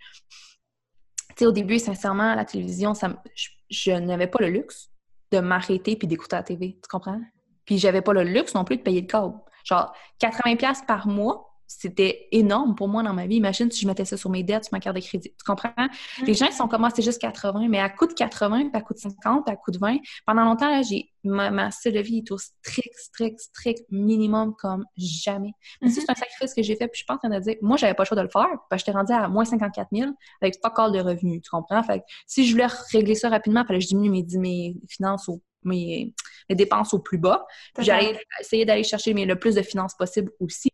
Sais, 1.37 1.47
au 1.47 1.53
début, 1.53 1.79
sincèrement, 1.79 2.35
la 2.35 2.45
télévision, 2.45 2.95
ça, 2.95 3.23
je 3.69 3.91
n'avais 3.93 4.27
pas 4.27 4.39
le 4.41 4.51
luxe 4.51 4.91
de 5.33 5.41
m'arrêter 5.41 5.97
puis 5.97 6.07
d'écouter 6.07 6.37
la 6.37 6.43
TV. 6.43 6.79
Tu 6.83 6.89
comprends? 6.89 7.21
Puis 7.65 7.79
j'avais 7.79 8.03
pas 8.03 8.13
le 8.13 8.23
luxe 8.23 8.55
non 8.55 8.65
plus 8.65 8.77
de 8.77 8.83
payer 8.83 9.01
le 9.01 9.07
câble. 9.07 9.35
Genre, 9.65 9.93
80$ 10.21 10.87
par 10.87 11.09
mois, 11.09 11.54
c'était 11.67 12.29
énorme 12.33 12.75
pour 12.75 12.89
moi 12.89 13.03
dans 13.03 13.13
ma 13.13 13.27
vie. 13.27 13.37
Imagine 13.37 13.71
si 13.71 13.83
je 13.83 13.87
mettais 13.87 14.05
ça 14.05 14.17
sur 14.17 14.31
mes 14.31 14.43
dettes, 14.43 14.65
sur 14.65 14.75
ma 14.75 14.81
carte 14.81 14.97
de 14.97 15.03
crédit. 15.03 15.31
Tu 15.31 15.45
comprends? 15.45 15.73
Mm. 15.77 16.25
Les 16.27 16.35
gens, 16.35 16.47
ils 16.47 16.53
sont 16.53 16.69
comme, 16.69 16.85
ah, 16.85 16.91
c'est 16.95 17.03
juste 17.03 17.21
80, 17.21 17.69
mais 17.69 17.81
à 17.81 17.89
coût 17.89 18.07
de 18.07 18.13
80, 18.13 18.69
puis 18.69 18.71
à 18.75 18.81
coût 18.81 18.95
de 18.95 18.99
50, 18.99 19.45
puis 19.45 19.53
à 19.53 19.57
coût 19.57 19.71
de 19.71 19.79
20. 19.79 19.99
Pendant 20.27 20.45
longtemps, 20.45 20.71
là, 20.71 20.83
j'ai, 20.83 21.11
ma, 21.25 21.51
ma 21.51 21.71
style 21.71 21.93
de 21.93 22.01
vie 22.01 22.19
est 22.19 22.31
au 22.31 22.39
strict, 22.39 22.95
strict, 22.97 23.41
strict 23.41 23.85
minimum 23.91 24.55
comme 24.59 24.85
jamais. 24.97 25.53
Mais 25.81 25.89
mm-hmm. 25.89 25.93
c'est 25.93 26.11
un 26.11 26.15
sacrifice 26.15 26.55
que 26.55 26.63
j'ai 26.63 26.77
fait, 26.77 26.89
puis 26.89 26.95
je 26.95 26.99
suis 26.99 27.07
pas 27.07 27.15
en 27.15 27.19
train 27.19 27.31
de 27.31 27.39
dire, 27.41 27.57
moi, 27.63 27.77
j'avais 27.77 27.95
pas 27.95 28.03
le 28.03 28.09
choix 28.09 28.17
de 28.17 28.23
le 28.23 28.31
faire, 28.31 28.49
parce 28.71 28.83
que 28.83 28.87
j'étais 28.87 28.99
rendue 28.99 29.13
à 29.13 29.29
moins 29.29 29.45
54 29.45 29.89
000 29.93 30.11
avec 30.41 30.61
pas 30.61 30.71
call 30.71 30.93
de 30.93 31.01
revenus. 31.01 31.43
Tu 31.43 31.51
comprends? 31.51 31.83
Fait 31.83 32.01
que 32.01 32.05
si 32.27 32.47
je 32.47 32.53
voulais 32.53 32.69
régler 32.93 33.15
ça 33.15 33.29
rapidement, 33.29 33.63
il 33.63 33.67
fallait 33.67 33.79
que 33.79 33.85
je 33.85 33.89
diminue 33.89 34.11
mes, 34.11 34.27
mes 34.39 34.77
finances 34.89 35.29
au 35.29 35.41
mes, 35.65 36.13
mes, 36.49 36.55
dépenses 36.55 36.95
au 36.95 36.99
plus 36.99 37.19
bas. 37.19 37.47
J'allais 37.79 38.19
essayer 38.41 38.65
d'aller 38.65 38.85
chercher 38.85 39.15
mais, 39.15 39.25
le 39.25 39.39
plus 39.39 39.55
de 39.55 39.63
finances 39.63 39.95
possible 39.95 40.31
aussi. 40.41 40.71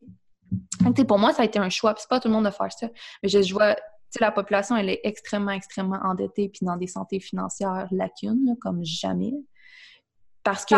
Pour 1.07 1.19
moi, 1.19 1.33
ça 1.33 1.43
a 1.43 1.45
été 1.45 1.59
un 1.59 1.69
choix. 1.69 1.95
C'est 1.97 2.09
pas 2.09 2.21
tout 2.21 2.29
le 2.29 2.35
monde 2.35 2.45
de 2.45 2.51
faire 2.51 2.73
ça. 2.73 2.89
Mais 3.23 3.29
je, 3.29 3.53
vois, 3.53 3.77
la 4.19 4.33
population, 4.33 4.77
elle 4.77 4.89
est 4.89 5.01
extrêmement, 5.05 5.53
extrêmement 5.53 6.01
endettée 6.03 6.49
puis 6.49 6.67
dans 6.67 6.77
des 6.77 6.87
santé 6.87 7.21
financières 7.21 7.87
lacunes, 7.91 8.57
comme 8.61 8.85
jamais. 8.85 9.33
Parce 10.43 10.65
que, 10.65 10.75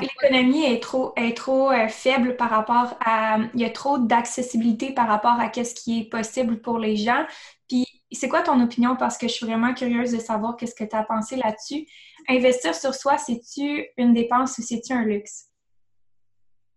l'économie 0.00 0.64
est 0.64 0.82
trop, 0.82 1.12
est 1.16 1.36
trop 1.36 1.70
euh, 1.70 1.86
faible 1.86 2.36
par 2.36 2.50
rapport 2.50 2.96
à... 3.04 3.38
Il 3.54 3.60
y 3.60 3.64
a 3.64 3.70
trop 3.70 3.98
d'accessibilité 3.98 4.92
par 4.92 5.06
rapport 5.06 5.38
à 5.38 5.52
ce 5.52 5.74
qui 5.74 6.00
est 6.00 6.10
possible 6.10 6.60
pour 6.60 6.78
les 6.78 6.96
gens. 6.96 7.24
Puis, 7.68 7.86
c'est 8.10 8.28
quoi 8.28 8.42
ton 8.42 8.60
opinion? 8.60 8.96
Parce 8.96 9.16
que 9.16 9.28
je 9.28 9.32
suis 9.32 9.46
vraiment 9.46 9.72
curieuse 9.72 10.12
de 10.12 10.18
savoir 10.18 10.56
qu'est-ce 10.56 10.74
que 10.74 10.84
tu 10.84 10.96
as 10.96 11.04
pensé 11.04 11.36
là-dessus. 11.36 11.86
Investir 12.28 12.74
sur 12.74 12.94
soi, 12.94 13.16
c'est-tu 13.18 13.86
une 13.96 14.14
dépense 14.14 14.58
ou 14.58 14.62
c'est-tu 14.62 14.92
un 14.92 15.04
luxe? 15.04 15.46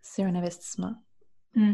C'est 0.02 0.24
un 0.24 0.36
investissement. 0.36 0.94
Hmm. 1.56 1.74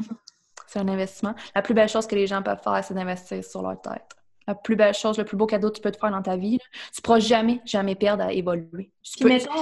C'est 0.74 0.80
un 0.80 0.88
investissement. 0.88 1.36
La 1.54 1.62
plus 1.62 1.76
belle 1.76 1.88
chose 1.88 2.08
que 2.08 2.16
les 2.16 2.26
gens 2.26 2.42
peuvent 2.42 2.62
faire, 2.64 2.84
c'est 2.84 2.96
d'investir 2.96 3.44
sur 3.44 3.62
leur 3.62 3.80
tête. 3.80 4.10
La 4.48 4.56
plus 4.56 4.76
belle 4.76 4.96
chose, 4.96 5.20
le 5.20 5.24
plus 5.24 5.38
beau 5.38 5.46
cadeau 5.46 5.70
que 5.70 5.76
tu 5.76 5.82
peux 5.82 5.92
te 5.92 6.00
faire 6.00 6.10
dans 6.10 6.24
ta 6.24 6.36
vie, 6.36 6.58
tu 6.58 7.00
ne 7.00 7.02
pourras 7.04 7.20
jamais, 7.20 7.62
jamais 7.64 7.94
perdre 7.94 8.24
à 8.24 8.34
évoluer. 8.34 8.92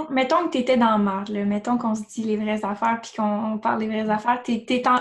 mettons, 0.09 0.47
que 0.47 0.51
tu 0.51 0.57
étais 0.59 0.77
dans 0.77 0.97
le 0.97 1.03
marre, 1.03 1.29
mettons 1.29 1.77
qu'on 1.77 1.95
se 1.95 2.03
dit 2.03 2.23
les 2.23 2.37
vraies 2.37 2.63
affaires 2.63 2.99
puis 3.03 3.11
qu'on 3.17 3.59
parle 3.59 3.79
des 3.79 3.87
vraies 3.87 4.09
affaires. 4.09 4.41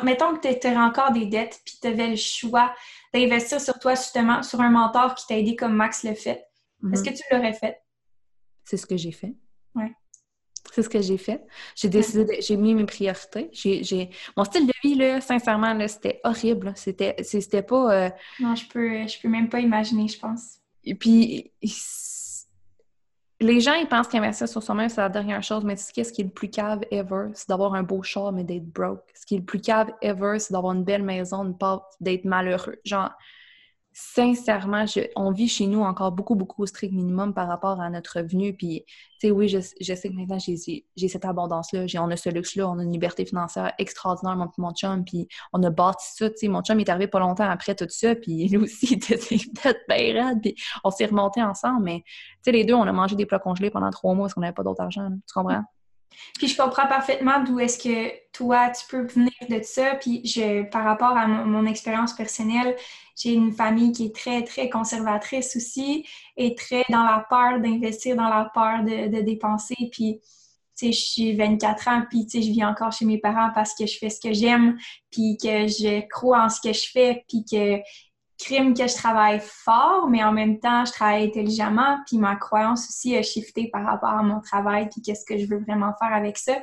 mettons 0.02 0.37
que 0.37 0.52
tu 0.52 0.67
aurais 0.67 0.76
encore 0.76 1.12
des 1.12 1.26
dettes 1.26 1.61
puis 1.64 1.79
tu 1.81 1.87
avais 1.87 2.09
le 2.09 2.17
choix 2.17 2.75
d'investir 3.14 3.61
sur 3.61 3.79
toi, 3.79 3.95
justement, 3.95 4.43
sur 4.43 4.61
un 4.61 4.71
mentor 4.71 5.14
qui 5.14 5.29
t'a 5.29 5.38
aidé 5.38 5.55
comme 5.55 5.75
Max 5.75 6.02
le 6.02 6.14
fait. 6.14 6.45
Est-ce 6.93 7.05
que 7.05 7.11
mm-hmm. 7.11 7.14
tu 7.14 7.35
l'aurais 7.35 7.52
fait? 7.52 7.81
C'est 8.64 8.76
ce 8.76 8.87
que 8.87 8.97
j'ai 8.97 9.12
fait. 9.12 9.37
C'est 10.73 10.83
ce 10.83 10.89
que 10.89 11.00
j'ai 11.00 11.19
fait. 11.19 11.45
J'ai 11.75 11.89
décidé, 11.89 12.41
j'ai 12.41 12.57
mis 12.57 12.75
mes 12.75 12.85
priorités. 12.85 13.50
J'ai, 13.53 14.11
Mon 14.37 14.45
style 14.45 14.67
de 14.67 14.73
vie, 14.83 14.95
là, 14.95 15.21
sincèrement, 15.21 15.75
là, 15.75 15.89
c'était 15.89 16.21
horrible. 16.25 16.73
C'était, 16.77 17.17
c'était 17.23 17.62
pas. 17.62 18.07
Euh, 18.07 18.11
non, 18.39 18.55
je 18.55 18.67
peux, 18.69 19.07
je 19.07 19.21
peux 19.21 19.29
même 19.29 19.49
pas 19.49 19.61
imaginer, 19.61 20.09
je 20.09 20.19
pense. 20.19 20.59
Et 20.85 20.95
puis, 20.95 21.53
les 23.41 23.61
gens, 23.61 23.75
ils 23.75 23.89
pensent 23.89 24.09
qu'investir 24.09 24.49
sur 24.49 24.62
soi-même, 24.62 24.89
c'est 24.89 25.00
la 25.00 25.09
dernière 25.09 25.43
chose, 25.43 25.65
mais 25.65 25.77
ce 25.77 25.93
qui 25.93 26.00
est 26.00 26.25
le 26.25 26.31
plus 26.31 26.50
cave 26.50 26.81
ever, 26.91 27.29
c'est 27.35 27.49
d'avoir 27.49 27.75
un 27.75 27.83
beau 27.83 28.03
char, 28.03 28.33
mais 28.33 28.45
d'être 28.45 28.67
broke. 28.67 29.05
Ce 29.15 29.25
qui 29.25 29.35
est 29.35 29.39
le 29.39 29.45
plus 29.45 29.61
cave 29.61 29.91
ever, 30.03 30.39
c'est 30.39 30.53
d'avoir 30.53 30.75
une 30.75 30.85
belle 30.85 31.03
maison, 31.03 31.57
d'être 32.00 32.25
malheureux. 32.25 32.77
Genre, 32.85 33.11
sincèrement, 33.92 34.85
on 35.16 35.32
vit 35.32 35.49
chez 35.49 35.66
nous 35.66 35.80
encore 35.80 36.12
beaucoup, 36.12 36.37
beaucoup 36.37 36.62
au 36.62 36.66
strict 36.66 36.92
minimum 36.92 37.35
par 37.35 37.49
rapport 37.49 37.80
à 37.80 37.90
notre 37.90 38.18
revenu. 38.18 38.54
Puis, 38.54 38.85
tu 39.20 39.28
sais, 39.28 39.30
oui, 39.30 39.49
je, 39.49 39.61
sais 39.61 40.09
que 40.09 40.14
maintenant, 40.14 40.38
j'ai 40.38 41.09
cette 41.09 41.25
abondance-là, 41.25 41.87
on 41.99 42.11
a 42.11 42.16
ce 42.16 42.30
luxe-là, 42.30 42.68
on 42.68 42.78
a 42.78 42.85
une 42.85 42.92
liberté 42.92 43.25
financière 43.25 43.73
extraordinaire, 43.78 44.37
mon, 44.37 44.49
mon 44.59 44.73
chum, 44.73 45.04
puis 45.04 45.28
on 45.52 45.62
a 45.62 45.70
bâti 45.70 46.06
ça, 46.14 46.30
tu 46.30 46.37
sais. 46.37 46.49
Mon 46.49 46.62
chum 46.62 46.78
est 46.78 46.88
arrivé 46.88 47.09
pas 47.09 47.18
longtemps 47.18 47.49
après 47.49 47.75
tout 47.75 47.87
ça, 47.88 48.14
puis 48.14 48.49
lui 48.49 48.59
aussi, 48.59 48.87
il 48.87 48.94
était 48.94 49.16
peut-être 49.16 49.80
bien 49.88 50.28
raide, 50.28 50.40
puis 50.40 50.54
on 50.85 50.90
s'est 50.90 51.06
remonté 51.06 51.42
ensemble. 51.42 51.82
Mais, 51.85 52.02
tu 52.06 52.14
sais, 52.44 52.52
les 52.52 52.64
deux, 52.64 52.75
on 52.75 52.85
a 52.85 52.92
mangé 52.92 53.16
des 53.16 53.26
plats 53.26 53.40
congelés 53.40 53.70
pendant 53.70 53.90
trois 53.90 54.14
mois 54.14 54.25
parce 54.25 54.35
qu'on 54.35 54.40
n'avait 54.40 54.52
pas 54.52 54.62
d'autre 54.62 54.82
argent. 54.82 55.09
Tu 55.11 55.35
comprends? 55.35 55.64
Puis 56.38 56.49
je 56.49 56.57
comprends 56.57 56.87
parfaitement 56.87 57.43
d'où 57.43 57.61
est-ce 57.61 57.79
que 57.79 58.12
toi, 58.33 58.71
tu 58.71 58.87
peux 58.88 59.07
venir 59.07 59.31
de 59.49 59.61
ça. 59.62 59.95
Puis 59.97 60.23
je, 60.25 60.62
par 60.71 60.85
rapport 60.85 61.17
à 61.17 61.26
mon, 61.26 61.67
expérience 61.67 62.14
personnelle, 62.14 62.76
j'ai 63.17 63.33
une 63.33 63.52
famille 63.52 63.93
qui 63.93 64.07
est 64.07 64.14
très, 64.14 64.43
très 64.45 64.71
conservatrice 64.71 65.57
aussi 65.57 66.07
et 66.37 66.55
très 66.55 66.85
dans 66.88 67.05
la 67.05 67.26
peur 67.29 67.61
d'investir, 67.61 68.17
dans 68.17 68.29
la 68.29 68.50
peur 68.55 68.83
de, 68.83 69.21
dépenser. 69.21 69.76
Puis, 69.93 70.21
tu 70.76 70.87
sais, 70.87 70.93
je 70.93 71.00
suis 71.00 71.37
24 71.37 71.88
ans, 71.88 72.02
puis, 72.09 72.26
tu 72.26 72.40
sais, 72.40 72.43
je 72.47 72.50
vis 72.50 72.64
encore 72.64 72.93
chez 72.93 73.05
mes 73.05 73.19
parents 73.19 73.50
parce 73.55 73.75
que 73.75 73.87
je 73.87 73.99
fais 73.99 74.09
ce 74.09 74.21
que 74.21 74.33
j'aime, 74.33 74.79
puis 75.11 75.37
que 75.37 75.67
je 75.67 76.09
crois 76.09 76.45
en 76.45 76.49
ce 76.49 76.61
que 76.61 76.73
je 76.73 76.90
fais, 76.90 77.25
puis 77.29 77.45
que 77.45 77.81
crime 78.42 78.75
que 78.75 78.87
je 78.87 78.94
travaille 78.94 79.40
fort, 79.42 80.09
mais 80.09 80.25
en 80.25 80.32
même 80.32 80.59
temps, 80.59 80.85
je 80.85 80.92
travaille 80.92 81.26
intelligemment, 81.26 81.99
puis 82.06 82.18
ma 82.18 82.37
croyance 82.37 82.88
aussi 82.88 83.16
a 83.16 83.23
shifté 83.23 83.68
par 83.68 83.85
rapport 83.85 84.11
à 84.11 84.23
mon 84.23 84.40
travail, 84.40 84.88
puis 84.88 85.02
qu'est-ce 85.02 85.25
que 85.25 85.38
je 85.38 85.47
veux 85.47 85.59
vraiment 85.59 85.92
faire 86.00 86.12
avec 86.12 86.38
ça. 86.38 86.56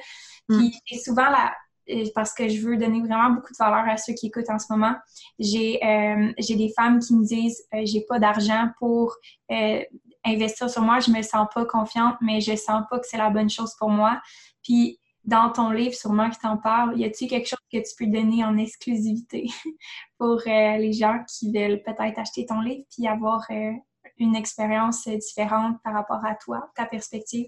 Puis 0.50 0.76
mm. 0.92 0.98
souvent, 0.98 1.30
la, 1.30 1.54
euh, 1.90 2.06
parce 2.16 2.34
que 2.34 2.48
je 2.50 2.62
veux 2.62 2.78
donner 2.78 3.00
vraiment 3.02 3.30
beaucoup 3.30 3.54
de 3.54 3.58
valeur 3.58 3.88
à 3.88 3.98
ceux 3.98 4.14
qui 4.14 4.28
écoutent 4.28 4.50
en 4.50 4.60
ce 4.60 4.66
moment, 4.70 4.96
j'ai 5.40 5.80
euh, 5.84 6.34
des 6.38 6.74
femmes 6.76 7.00
qui 7.00 7.16
me 7.16 7.24
disent 7.24 7.62
euh, 7.74 7.82
j'ai 7.86 8.02
pas 8.08 8.20
d'argent 8.20 8.70
pour 8.80 9.16
euh, 9.52 9.82
investir 10.26 10.70
sur 10.70 10.82
moi, 10.82 11.00
je 11.00 11.12
me 11.12 11.22
sens 11.22 11.48
pas 11.54 11.66
confiante, 11.66 12.16
mais 12.22 12.42
je 12.42 12.56
sens 12.56 12.84
pas 12.90 13.00
que 13.00 13.08
c'est 13.08 13.18
la 13.18 13.30
bonne 13.30 13.50
chose 13.50 13.74
pour 13.80 13.90
moi. 13.90 14.20
Puis 14.64 15.00
dans 15.28 15.52
ton 15.52 15.72
livre, 15.72 15.94
sûrement 15.94 16.30
que 16.30 16.40
tu 16.40 16.48
en 16.48 16.58
parles, 16.58 16.98
y 16.98 17.04
a-t-il 17.04 17.30
quelque 17.30 17.48
chose 17.48 17.60
que 17.72 17.78
tu 17.78 17.96
peux 18.00 18.10
donner 18.10 18.46
en 18.46 18.58
exclusivité 18.58 19.48
pour 20.18 20.40
euh, 20.48 20.78
les 20.78 20.94
gens 20.94 21.24
qui 21.28 21.52
veulent 21.52 21.84
peut-être 21.84 22.18
acheter 22.18 22.46
ton 22.46 22.62
livre 22.62 22.86
puis 22.90 23.08
avoir 23.08 23.42
euh, 23.52 23.74
une 24.18 24.36
expérience 24.36 25.08
différente 25.08 25.78
par 25.84 25.94
rapport 25.94 26.26
à 26.26 26.36
toi, 26.36 26.72
ta 26.76 26.86
perspective? 26.86 27.48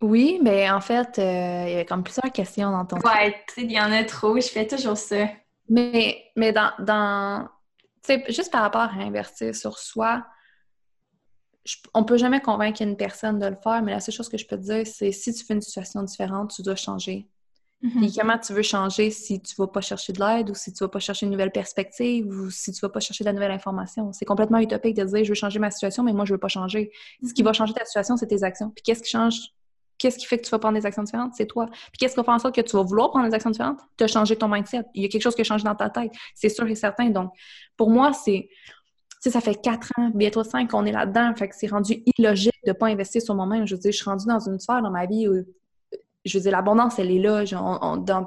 Oui, 0.00 0.38
mais 0.42 0.70
en 0.70 0.80
fait, 0.80 1.18
euh, 1.18 1.64
il 1.68 1.74
y 1.74 1.78
a 1.78 1.84
comme 1.84 2.04
plusieurs 2.04 2.32
questions 2.32 2.70
dans 2.70 2.86
ton 2.86 2.96
Ouais, 2.98 3.36
il 3.56 3.70
y 3.70 3.80
en 3.80 3.90
a 3.92 4.04
trop, 4.04 4.36
je 4.36 4.48
fais 4.48 4.66
toujours 4.66 4.96
ça. 4.96 5.26
Mais, 5.68 6.24
mais 6.36 6.52
dans, 6.52 6.70
dans 6.78 7.48
tu 8.04 8.14
sais, 8.14 8.24
juste 8.28 8.50
par 8.50 8.62
rapport 8.62 8.80
à 8.80 9.00
investir 9.00 9.54
sur 9.54 9.78
soi, 9.78 10.24
on 11.94 12.04
peut 12.04 12.16
jamais 12.16 12.40
convaincre 12.40 12.82
une 12.82 12.96
personne 12.96 13.38
de 13.38 13.46
le 13.46 13.56
faire, 13.62 13.82
mais 13.82 13.92
la 13.92 14.00
seule 14.00 14.14
chose 14.14 14.28
que 14.28 14.38
je 14.38 14.46
peux 14.46 14.56
te 14.56 14.62
dire, 14.62 14.86
c'est 14.86 15.12
si 15.12 15.32
tu 15.32 15.44
fais 15.44 15.54
une 15.54 15.60
situation 15.60 16.02
différente, 16.02 16.52
tu 16.54 16.62
dois 16.62 16.76
changer. 16.76 17.28
Mm 17.82 18.06
comment 18.16 18.38
tu 18.38 18.52
veux 18.52 18.62
changer 18.62 19.10
si 19.10 19.42
tu 19.42 19.56
vas 19.56 19.66
pas 19.66 19.80
chercher 19.80 20.12
de 20.12 20.20
l'aide 20.20 20.50
ou 20.50 20.54
si 20.54 20.72
tu 20.72 20.84
vas 20.84 20.88
pas 20.88 21.00
chercher 21.00 21.26
une 21.26 21.32
nouvelle 21.32 21.50
perspective 21.50 22.28
ou 22.28 22.48
si 22.48 22.70
tu 22.72 22.80
vas 22.80 22.88
pas 22.88 23.00
chercher 23.00 23.24
de 23.24 23.28
la 23.28 23.32
nouvelle 23.32 23.50
information? 23.50 24.12
C'est 24.12 24.24
complètement 24.24 24.58
utopique 24.58 24.96
de 24.96 25.04
dire 25.04 25.24
je 25.24 25.28
veux 25.28 25.34
changer 25.34 25.58
ma 25.58 25.70
situation, 25.70 26.04
mais 26.04 26.12
moi 26.12 26.24
je 26.24 26.32
veux 26.32 26.38
pas 26.38 26.48
changer. 26.48 26.92
Ce 27.26 27.34
qui 27.34 27.42
va 27.42 27.50
mhm. 27.50 27.54
changer 27.54 27.74
ta 27.74 27.84
situation, 27.84 28.16
c'est 28.16 28.28
tes 28.28 28.44
actions. 28.44 28.70
Puis 28.70 28.82
qu'est-ce 28.82 29.02
qui 29.02 29.10
change? 29.10 29.34
Qu'est-ce 29.98 30.16
qui 30.16 30.26
fait 30.26 30.38
que 30.38 30.44
tu 30.44 30.50
vas 30.50 30.58
prendre 30.58 30.78
des 30.78 30.86
actions 30.86 31.02
différentes? 31.02 31.32
C'est 31.36 31.46
toi. 31.46 31.66
Puis 31.66 31.98
qu'est-ce 31.98 32.14
qui 32.14 32.16
va 32.16 32.24
faire 32.24 32.34
en 32.34 32.38
sorte 32.38 32.54
que 32.54 32.60
tu 32.60 32.76
vas 32.76 32.82
vouloir 32.82 33.10
prendre 33.10 33.28
des 33.28 33.34
actions 33.34 33.50
différentes? 33.50 33.80
Tu 33.96 34.04
as 34.04 34.08
changé 34.08 34.36
ton 34.36 34.48
mindset. 34.48 34.84
Il 34.94 35.02
y 35.02 35.06
a 35.06 35.08
quelque 35.08 35.22
chose 35.22 35.34
qui 35.34 35.42
a 35.42 35.44
changé 35.44 35.64
dans 35.64 35.74
ta 35.74 35.90
tête. 35.90 36.12
C'est 36.34 36.48
sûr 36.48 36.66
et 36.66 36.74
certain. 36.74 37.10
Donc, 37.10 37.32
pour 37.76 37.90
moi, 37.90 38.12
c'est 38.12 38.48
sais, 39.22 39.30
ça 39.30 39.40
fait 39.40 39.54
quatre 39.54 39.90
ans, 39.98 40.10
bientôt 40.14 40.44
cinq 40.44 40.70
qu'on 40.70 40.84
est 40.84 40.92
là-dedans. 40.92 41.32
Fait 41.36 41.48
que 41.48 41.54
c'est 41.56 41.68
rendu 41.68 42.02
illogique 42.18 42.58
de 42.64 42.70
ne 42.70 42.74
pas 42.74 42.86
investir 42.86 43.22
sur 43.22 43.34
moi-même. 43.34 43.66
Je 43.66 43.74
veux 43.74 43.80
dire, 43.80 43.92
je 43.92 43.96
suis 43.96 44.08
rendue 44.08 44.26
dans 44.26 44.40
une 44.40 44.58
sphère 44.58 44.82
dans 44.82 44.90
ma 44.90 45.06
vie 45.06 45.28
où, 45.28 45.44
je 46.24 46.38
veux 46.38 46.42
dire, 46.42 46.52
l'abondance, 46.52 46.98
elle 46.98 47.10
est 47.10 47.18
là. 47.18 47.44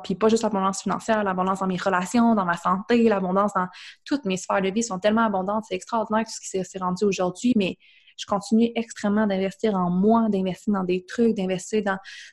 puis 0.04 0.16
pas 0.16 0.30
juste 0.30 0.44
l'abondance 0.44 0.82
financière, 0.82 1.24
l'abondance 1.24 1.60
dans 1.60 1.68
mes 1.68 1.78
relations, 1.78 2.36
dans 2.36 2.46
ma 2.46 2.58
santé, 2.58 3.04
l'abondance 3.04 3.54
dans 3.54 3.68
toutes 4.04 4.26
mes 4.26 4.38
sphères 4.38 4.62
de 4.62 4.70
vie 4.70 4.84
sont 4.84 5.00
tellement 5.00 5.26
abondantes. 5.26 5.66
C'est 5.68 5.76
extraordinaire 5.76 6.26
ce 6.28 6.40
qui 6.40 6.64
s'est 6.64 6.80
rendu 6.80 7.06
aujourd'hui, 7.06 7.54
mais 7.56 7.78
je 8.18 8.26
continue 8.26 8.72
extrêmement 8.76 9.28
d'investir 9.28 9.76
en 9.76 9.90
moi, 9.90 10.28
d'investir 10.30 10.74
dans 10.74 10.84
des 10.84 11.06
trucs, 11.06 11.36
d'investir 11.36 11.84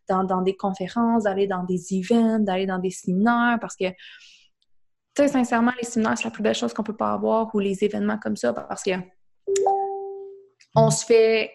dans, 0.08 0.24
dans, 0.24 0.42
des 0.42 0.54
conférences, 0.54 1.24
d'aller 1.24 1.46
dans 1.46 1.64
des 1.64 1.80
events, 1.92 2.40
d'aller 2.40 2.66
dans 2.66 2.78
des 2.78 2.90
séminaires, 2.90 3.58
parce 3.60 3.76
que 3.76 3.86
sais, 5.16 5.28
sincèrement, 5.28 5.72
les 5.78 5.86
séminaires, 5.86 6.16
c'est 6.16 6.24
la 6.24 6.30
plus 6.30 6.42
belle 6.42 6.54
chose 6.54 6.72
qu'on 6.72 6.82
peut 6.82 6.96
pas 6.96 7.12
avoir 7.12 7.54
ou 7.54 7.58
les 7.58 7.84
événements 7.84 8.18
comme 8.18 8.36
ça 8.36 8.52
parce 8.52 8.82
que 8.82 8.92
on 10.74 10.90
se 10.90 11.04
fait. 11.04 11.50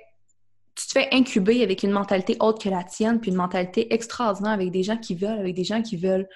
Tu 0.75 0.85
te 0.85 0.91
fais 0.91 1.07
incuber 1.11 1.63
avec 1.63 1.81
une 1.81 1.89
mentalité 1.89 2.37
autre 2.39 2.61
que 2.63 2.69
la 2.69 2.83
tienne, 2.83 3.19
puis 3.19 3.31
une 3.31 3.37
mentalité 3.37 3.91
extraordinaire 3.91 4.51
avec 4.51 4.69
des 4.69 4.83
gens 4.83 4.97
qui 4.97 5.15
veulent, 5.15 5.39
avec 5.39 5.55
des 5.55 5.63
gens 5.63 5.81
qui 5.81 5.97
veulent 5.97 6.29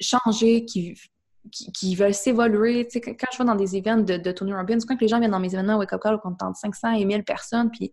changer, 0.00 0.64
qui, 0.64 0.94
qui, 1.50 1.94
veulent 1.94 2.14
s'évoluer. 2.14 2.86
Tu 2.86 2.92
sais, 2.92 3.00
quand 3.02 3.26
je 3.30 3.36
vais 3.36 3.44
dans 3.44 3.54
des 3.54 3.76
événements 3.76 4.02
de, 4.02 4.16
de 4.16 4.32
Tony 4.32 4.54
Robbins, 4.54 4.78
quand 4.88 4.98
les 4.98 5.08
gens 5.08 5.18
viennent 5.18 5.32
dans 5.32 5.40
mes 5.40 5.52
événements 5.52 5.76
Wake 5.76 5.92
Up 5.92 6.00
Call, 6.00 6.18
on 6.24 6.32
tente 6.32 6.56
500 6.56 6.92
et 6.92 7.04
1000 7.04 7.22
personnes, 7.22 7.70
puis 7.70 7.92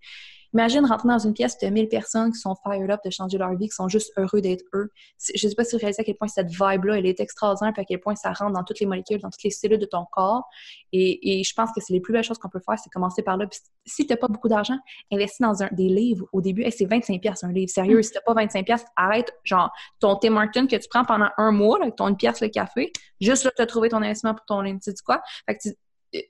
Imagine 0.53 0.85
rentrer 0.85 1.07
dans 1.07 1.20
une 1.20 1.33
pièce 1.33 1.57
de 1.59 1.68
1000 1.68 1.90
personnes 1.90 2.31
qui 2.31 2.40
sont 2.40 2.55
fired 2.64 2.90
up 2.90 3.00
de 3.05 3.09
changer 3.12 3.38
leur 3.38 3.55
vie, 3.55 3.68
qui 3.68 3.75
sont 3.75 3.88
juste 3.88 4.12
heureux 4.18 4.42
d'être 4.42 4.64
eux. 4.74 4.92
Je 5.35 5.46
ne 5.46 5.50
sais 5.50 5.55
pas 5.55 5.64
si 5.64 5.75
vous 5.75 5.79
réalisez 5.79 6.01
à 6.01 6.03
quel 6.03 6.16
point 6.16 6.27
cette 6.27 6.50
vibe-là, 6.50 6.98
elle 6.98 7.05
est 7.05 7.20
extraordinaire, 7.20 7.74
puis 7.74 7.81
à 7.81 7.85
quel 7.85 8.00
point 8.00 8.16
ça 8.16 8.33
rentre 8.33 8.53
dans 8.53 8.64
toutes 8.64 8.79
les 8.79 8.85
molécules, 8.85 9.20
dans 9.20 9.29
toutes 9.29 9.44
les 9.44 9.51
cellules 9.51 9.79
de 9.79 9.85
ton 9.85 10.05
corps. 10.12 10.48
Et, 10.92 11.44
je 11.44 11.53
pense 11.53 11.72
que 11.72 11.81
c'est 11.81 11.94
les 11.94 12.01
plus 12.01 12.14
belles 12.14 12.24
choses 12.24 12.38
qu'on 12.38 12.50
peut 12.50 12.62
faire, 12.66 12.77
c'est 12.79 12.90
commencer 12.90 13.22
par 13.22 13.38
là. 13.38 13.46
Puis 13.48 13.59
si 13.85 14.05
tu 14.05 14.14
n'as 14.14 14.18
pas 14.18 14.27
beaucoup 14.27 14.50
d'argent, 14.50 14.77
investis 15.12 15.42
dans 15.42 15.64
un, 15.64 15.70
des 15.72 15.88
livres 15.88 16.27
au 16.31 16.42
début. 16.42 16.66
c'est 16.72 16.85
25 16.85 17.22
pièces 17.22 17.44
un 17.44 17.51
livre. 17.51 17.70
Sérieux, 17.70 18.01
si 18.01 18.12
tu 18.12 18.18
n'as 18.18 18.22
pas 18.22 18.33
25 18.33 18.66
pièces, 18.66 18.85
arrête, 18.96 19.31
genre, 19.44 19.72
ton 20.00 20.16
Tim 20.16 20.31
Martin 20.31 20.68
que 20.68 20.75
tu 20.75 20.88
prends 20.90 21.05
pendant 21.05 21.29
un 21.38 21.51
mois, 21.51 21.79
avec 21.81 21.96
ton 21.96 22.07
une 22.07 22.18
pièce 22.18 22.42
le 22.42 22.50
café, 22.50 22.92
juste 23.22 23.44
là, 23.44 23.51
tu 23.55 23.62
as 23.62 23.66
trouvé 23.66 23.90
ton 23.90 23.98
investissement 23.98 24.33
pour 24.33 24.46
ton 24.46 24.62
livre. 24.62 24.79
Tu 24.83 24.92
sais 24.92 24.98
quoi? 25.05 25.22
Fait 25.46 25.55
que 25.55 25.59
tu, 25.62 25.75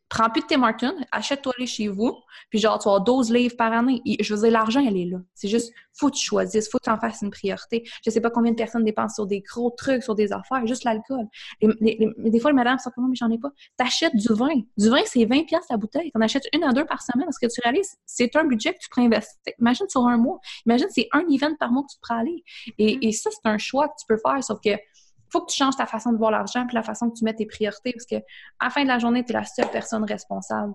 prends 0.10 0.30
plus 0.30 0.42
de 0.42 0.48
Tim 0.48 0.58
Martin, 0.58 0.94
achète-toi 1.12 1.54
les 1.58 1.68
chez 1.68 1.88
vous, 1.88 2.16
puis 2.50 2.60
genre, 2.60 2.80
tu 2.80 2.90
as 2.90 3.00
12 3.00 3.32
livres 3.32 3.56
par 3.58 3.72
année. 3.74 4.02
je 4.20 4.34
veux 4.34 4.42
dire, 4.42 4.52
l'argent, 4.52 4.84
elle 4.86 4.98
est 4.98 5.06
là. 5.06 5.18
C'est 5.34 5.48
juste, 5.48 5.74
faut 5.94 6.10
que 6.10 6.16
tu 6.16 6.26
choisisses, 6.26 6.70
faut 6.70 6.78
que 6.80 6.84
tu 6.84 6.90
en 6.90 7.00
fasses 7.00 7.22
une 7.22 7.30
priorité. 7.30 7.84
Je 8.04 8.10
sais 8.10 8.22
pas 8.22 8.30
combien 8.30 8.52
de 8.52 8.58
personnes 8.58 8.84
dépensent 8.84 9.16
sur 9.16 9.28
des 9.28 9.42
gros 9.42 9.70
trucs, 9.72 10.04
sur 10.04 10.16
des 10.16 10.34
affaires, 10.34 10.66
juste 10.68 10.84
l'alcool. 10.84 11.26
des 11.62 12.40
fois, 12.40 12.52
le 12.52 12.56
madame, 12.56 12.78
ça 12.80 12.92
mais 12.98 13.16
j'en 13.16 13.30
ai 13.30 13.38
pas. 13.38 13.52
T'achètes 13.78 14.16
du 14.16 14.34
vin. 14.34 14.50
Du 14.78 14.90
vin, 14.90 15.02
c'est 15.06 15.26
20 15.26 15.46
pièces 15.46 15.66
la 15.70 15.78
bouteille. 15.78 16.12
T'en 16.12 16.22
achètes 16.22 16.48
une 16.54 16.64
à 16.64 16.74
deux 16.74 16.86
par 16.86 17.02
semaine. 17.02 17.28
Est-ce 17.30 17.40
que 17.40 17.52
tu 17.52 17.62
réalises? 17.62 17.96
C'est 18.06 18.36
un 18.36 18.46
budget 18.46 18.74
que 18.74 18.80
tu 18.80 18.90
pourrais 18.90 19.06
investir. 19.06 19.38
Imagine 19.60 19.88
sur 19.88 20.06
un 20.06 20.18
mois. 20.18 20.40
Imagine, 20.66 20.88
c'est 20.90 21.08
un 21.14 21.24
event 21.30 21.56
par 21.60 21.72
mois 21.72 21.84
que 21.84 21.94
tu 21.94 22.00
pourrais 22.02 22.20
aller. 22.20 22.44
Et, 22.78 23.08
et 23.08 23.12
ça, 23.12 23.30
c'est 23.32 23.50
un 23.50 23.58
choix 23.58 23.88
que 23.88 23.94
tu 24.00 24.06
peux 24.08 24.18
faire, 24.18 24.44
sauf 24.44 24.60
que 24.64 24.72
faut 25.32 25.42
que 25.42 25.52
tu 25.52 25.58
changes 25.58 25.76
ta 25.76 25.86
façon 25.86 26.12
de 26.12 26.18
voir 26.18 26.32
l'argent 26.32 26.66
puis 26.66 26.76
la 26.76 26.84
façon 26.84 27.10
que 27.10 27.18
tu 27.18 27.24
mets 27.24 27.34
tes 27.34 27.46
priorités 27.46 27.94
parce 27.94 28.06
que 28.06 28.16
à 28.60 28.66
la 28.66 28.70
fin 28.70 28.84
de 28.84 28.88
la 28.88 29.00
journée, 29.00 29.24
tu 29.24 29.32
es 29.32 29.34
la 29.34 29.46
seule 29.46 29.70
personne 29.72 30.04
responsable 30.04 30.74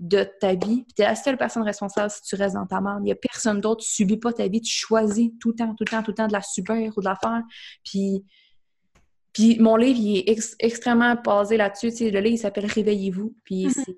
de 0.00 0.28
ta 0.40 0.54
vie. 0.54 0.84
Tu 0.96 1.02
es 1.02 1.04
la 1.04 1.14
seule 1.14 1.36
personne 1.36 1.62
responsable 1.62 2.10
si 2.10 2.22
tu 2.22 2.34
restes 2.34 2.54
dans 2.54 2.66
ta 2.66 2.80
merde. 2.80 3.00
Il 3.02 3.06
n'y 3.06 3.12
a 3.12 3.16
personne 3.16 3.60
d'autre. 3.60 3.84
Tu 3.84 3.90
subis 3.90 4.16
pas 4.16 4.32
ta 4.32 4.48
vie. 4.48 4.60
Tu 4.60 4.72
choisis 4.72 5.30
tout 5.40 5.50
le 5.50 5.56
temps, 5.56 5.74
tout 5.74 5.84
le 5.84 5.90
temps, 5.90 6.02
tout 6.02 6.10
le 6.10 6.16
temps 6.16 6.26
de 6.26 6.32
la 6.32 6.42
subir 6.42 6.92
ou 6.96 7.00
de 7.00 7.04
la 7.04 7.16
faire. 7.16 7.42
Puis, 7.84 8.24
puis 9.32 9.58
mon 9.58 9.76
livre, 9.76 9.98
il 10.00 10.18
est 10.18 10.56
extrêmement 10.58 11.14
basé 11.14 11.56
là-dessus. 11.56 11.90
Tu 11.90 11.96
sais, 11.96 12.10
le 12.10 12.20
livre, 12.20 12.34
il 12.34 12.38
s'appelle 12.38 12.66
Réveillez-vous. 12.66 13.34
Puis 13.44 13.66
mm-hmm. 13.66 13.94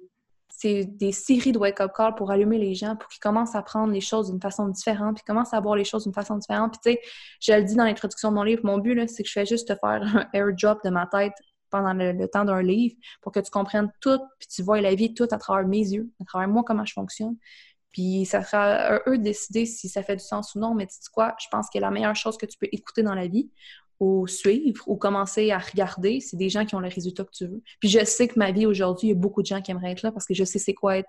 C'est 0.61 0.87
des 0.87 1.13
séries 1.13 1.53
de 1.53 1.59
wake-up 1.59 1.93
call 1.97 2.17
pour 2.17 2.33
allumer 2.33 2.59
les 2.59 2.75
gens, 2.75 2.97
pour 2.97 3.09
qu'ils 3.09 3.21
commencent 3.21 3.55
à 3.55 3.63
prendre 3.63 3.93
les 3.93 4.01
choses 4.01 4.29
d'une 4.29 4.41
façon 4.41 4.67
différente, 4.67 5.15
puis 5.15 5.25
commencent 5.25 5.55
à 5.55 5.61
voir 5.61 5.77
les 5.77 5.85
choses 5.85 6.03
d'une 6.03 6.13
façon 6.13 6.37
différente. 6.37 6.73
Puis 6.73 6.97
tu 6.97 7.01
sais, 7.01 7.09
je 7.41 7.53
le 7.57 7.63
dis 7.63 7.77
dans 7.77 7.85
l'introduction 7.85 8.31
de 8.31 8.35
mon 8.35 8.43
livre, 8.43 8.63
mon 8.65 8.79
but, 8.79 9.09
c'est 9.09 9.23
que 9.23 9.29
je 9.29 9.33
fais 9.33 9.47
juste 9.47 9.69
te 9.69 9.75
faire 9.77 10.03
un 10.03 10.27
airdrop 10.33 10.83
de 10.83 10.91
ma 10.91 11.07
tête 11.07 11.33
pendant 11.71 11.93
le, 11.93 12.27
temps 12.27 12.45
d'un 12.45 12.61
livre 12.61 12.97
pour 13.23 13.31
que 13.31 13.39
tu 13.39 13.53
comprennes 13.53 13.93
tout, 14.01 14.19
puis 14.41 14.49
tu 14.49 14.63
vois 14.65 14.81
la 14.81 14.97
vie 14.97 15.15
toute 15.15 15.33
à 15.33 15.39
travers 15.39 15.65
mes 15.65 15.79
yeux, 15.79 16.11
à 16.21 16.25
travers 16.25 16.49
moi, 16.49 16.65
comment 16.67 16.85
je 16.85 16.93
fonctionne. 16.93 17.37
Puis 17.93 18.27
ça 18.27 18.43
sera 18.43 18.65
à 18.65 19.01
eux 19.09 19.17
de 19.17 19.23
décider 19.23 19.65
si 19.65 19.89
ça 19.89 20.03
fait 20.03 20.17
du 20.17 20.25
sens 20.25 20.57
ou 20.57 20.59
non, 20.59 20.75
mais 20.75 20.89
tu 20.89 20.95
sais 20.95 21.11
quoi, 21.13 21.37
je 21.39 21.47
pense 21.53 21.69
que 21.73 21.79
la 21.79 21.93
meilleure 21.93 22.17
chose 22.17 22.37
que 22.37 22.47
tu 22.47 22.59
peux 22.59 22.69
écouter 22.73 23.05
dans 23.05 23.15
la 23.15 23.29
vie, 23.29 23.49
ou 24.01 24.27
suivre 24.27 24.83
ou 24.87 24.97
commencer 24.97 25.51
à 25.51 25.59
regarder, 25.59 26.21
c'est 26.21 26.37
des 26.37 26.49
gens 26.49 26.65
qui 26.65 26.75
ont 26.75 26.81
le 26.81 26.89
résultat 26.89 27.25
que 27.25 27.33
tu 27.33 27.47
veux. 27.47 27.63
Puis 27.81 27.89
je 27.89 28.05
sais 28.05 28.29
que 28.29 28.39
ma 28.39 28.53
vie 28.53 28.67
aujourd'hui, 28.67 29.09
il 29.09 29.11
y 29.11 29.15
a 29.15 29.19
beaucoup 29.19 29.43
de 29.43 29.47
gens 29.47 29.61
qui 29.61 29.71
aimeraient 29.71 29.93
être 29.93 30.03
là 30.03 30.13
parce 30.13 30.27
que 30.27 30.35
je 30.35 30.45
sais 30.45 30.59
c'est 30.59 30.75
quoi 30.75 30.99
être 30.99 31.09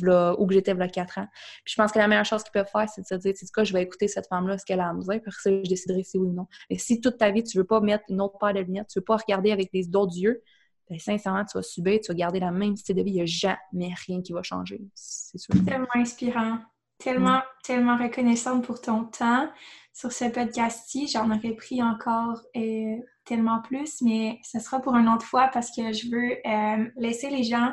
là, 0.00 0.34
où 0.38 0.46
que 0.46 0.54
j'étais 0.54 0.70
a 0.70 0.88
quatre 0.88 1.18
ans. 1.18 1.26
Puis 1.64 1.72
je 1.72 1.74
pense 1.74 1.92
que 1.92 1.98
la 1.98 2.08
meilleure 2.08 2.24
chose 2.24 2.42
qu'ils 2.42 2.52
peuvent 2.52 2.70
faire, 2.70 2.88
c'est 2.88 3.02
de 3.02 3.06
se 3.06 3.14
dire, 3.14 3.36
sais 3.36 3.46
quoi, 3.52 3.64
je 3.64 3.72
vais 3.72 3.82
écouter 3.82 4.08
cette 4.08 4.28
femme-là, 4.28 4.58
ce 4.58 4.64
qu'elle 4.64 4.80
a 4.80 4.88
à 4.88 4.92
me 4.92 5.02
dire, 5.02 5.20
puis 5.20 5.32
ça, 5.32 5.50
je 5.50 5.68
déciderai 5.68 6.02
si 6.02 6.18
oui 6.18 6.28
ou 6.28 6.32
non. 6.32 6.46
Mais 6.70 6.78
si 6.78 7.00
toute 7.00 7.18
ta 7.18 7.30
vie, 7.30 7.42
tu 7.42 7.58
veux 7.58 7.64
pas 7.64 7.80
mettre 7.80 8.04
une 8.08 8.20
autre 8.20 8.38
paire 8.38 8.54
de 8.54 8.60
lunettes, 8.60 8.88
tu 8.88 8.98
veux 8.98 9.04
pas 9.04 9.16
regarder 9.16 9.52
avec 9.52 9.70
d'autres 9.90 10.16
yeux, 10.16 10.42
ben, 10.88 10.98
sincèrement, 10.98 11.44
tu 11.44 11.56
vas 11.56 11.62
subir, 11.62 12.00
tu 12.00 12.08
vas 12.08 12.14
garder 12.14 12.40
la 12.40 12.50
même 12.50 12.76
style 12.76 12.96
de 12.96 13.02
vie, 13.02 13.10
il 13.10 13.14
n'y 13.16 13.22
a 13.22 13.26
jamais 13.26 13.94
rien 14.06 14.22
qui 14.22 14.32
va 14.32 14.42
changer. 14.42 14.80
C'est 14.94 15.38
sûr. 15.38 15.54
Tellement 15.64 15.86
inspirant. 15.94 16.58
Tellement, 17.00 17.40
tellement 17.64 17.96
reconnaissante 17.96 18.64
pour 18.64 18.80
ton 18.80 19.04
temps 19.04 19.48
sur 19.92 20.12
ce 20.12 20.26
podcast-ci. 20.26 21.08
J'en 21.08 21.30
aurais 21.30 21.54
pris 21.54 21.82
encore 21.82 22.40
euh, 22.56 22.96
tellement 23.24 23.60
plus, 23.62 24.02
mais 24.02 24.38
ce 24.42 24.60
sera 24.60 24.80
pour 24.80 24.94
une 24.96 25.08
autre 25.08 25.26
fois 25.26 25.48
parce 25.52 25.70
que 25.74 25.92
je 25.92 26.10
veux 26.10 26.32
euh, 26.46 26.90
laisser 26.96 27.30
les 27.30 27.42
gens 27.42 27.72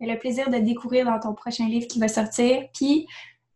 le 0.00 0.16
plaisir 0.16 0.48
de 0.48 0.58
découvrir 0.58 1.06
dans 1.06 1.18
ton 1.18 1.34
prochain 1.34 1.66
livre 1.66 1.88
qui 1.88 1.98
va 1.98 2.08
sortir. 2.08 2.68
Puis, 2.72 3.06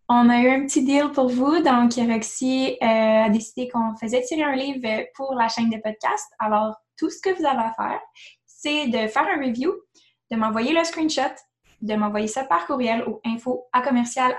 on 0.08 0.28
a 0.28 0.40
eu 0.40 0.48
un 0.48 0.66
petit 0.66 0.84
deal 0.84 1.10
pour 1.12 1.28
vous. 1.28 1.62
Donc, 1.62 1.92
Roxy 1.94 2.76
euh, 2.82 2.86
a 2.86 3.28
décidé 3.28 3.68
qu'on 3.68 3.96
faisait 3.96 4.22
tirer 4.22 4.42
un 4.42 4.56
livre 4.56 5.04
pour 5.14 5.34
la 5.34 5.48
chaîne 5.48 5.70
de 5.70 5.78
podcast. 5.78 6.26
Alors, 6.38 6.76
tout 6.98 7.10
ce 7.10 7.20
que 7.20 7.30
vous 7.30 7.46
avez 7.46 7.62
à 7.62 7.72
faire, 7.74 8.00
c'est 8.44 8.88
de 8.88 9.06
faire 9.06 9.26
un 9.26 9.40
review, 9.40 9.72
de 10.30 10.36
m'envoyer 10.36 10.72
le 10.74 10.84
screenshot, 10.84 11.34
de 11.82 11.94
m'envoyer 11.94 12.28
ça 12.28 12.44
par 12.44 12.66
courriel 12.66 13.02
au 13.04 13.20
info 13.24 13.64
à 13.72 13.82
commercial 13.82 14.34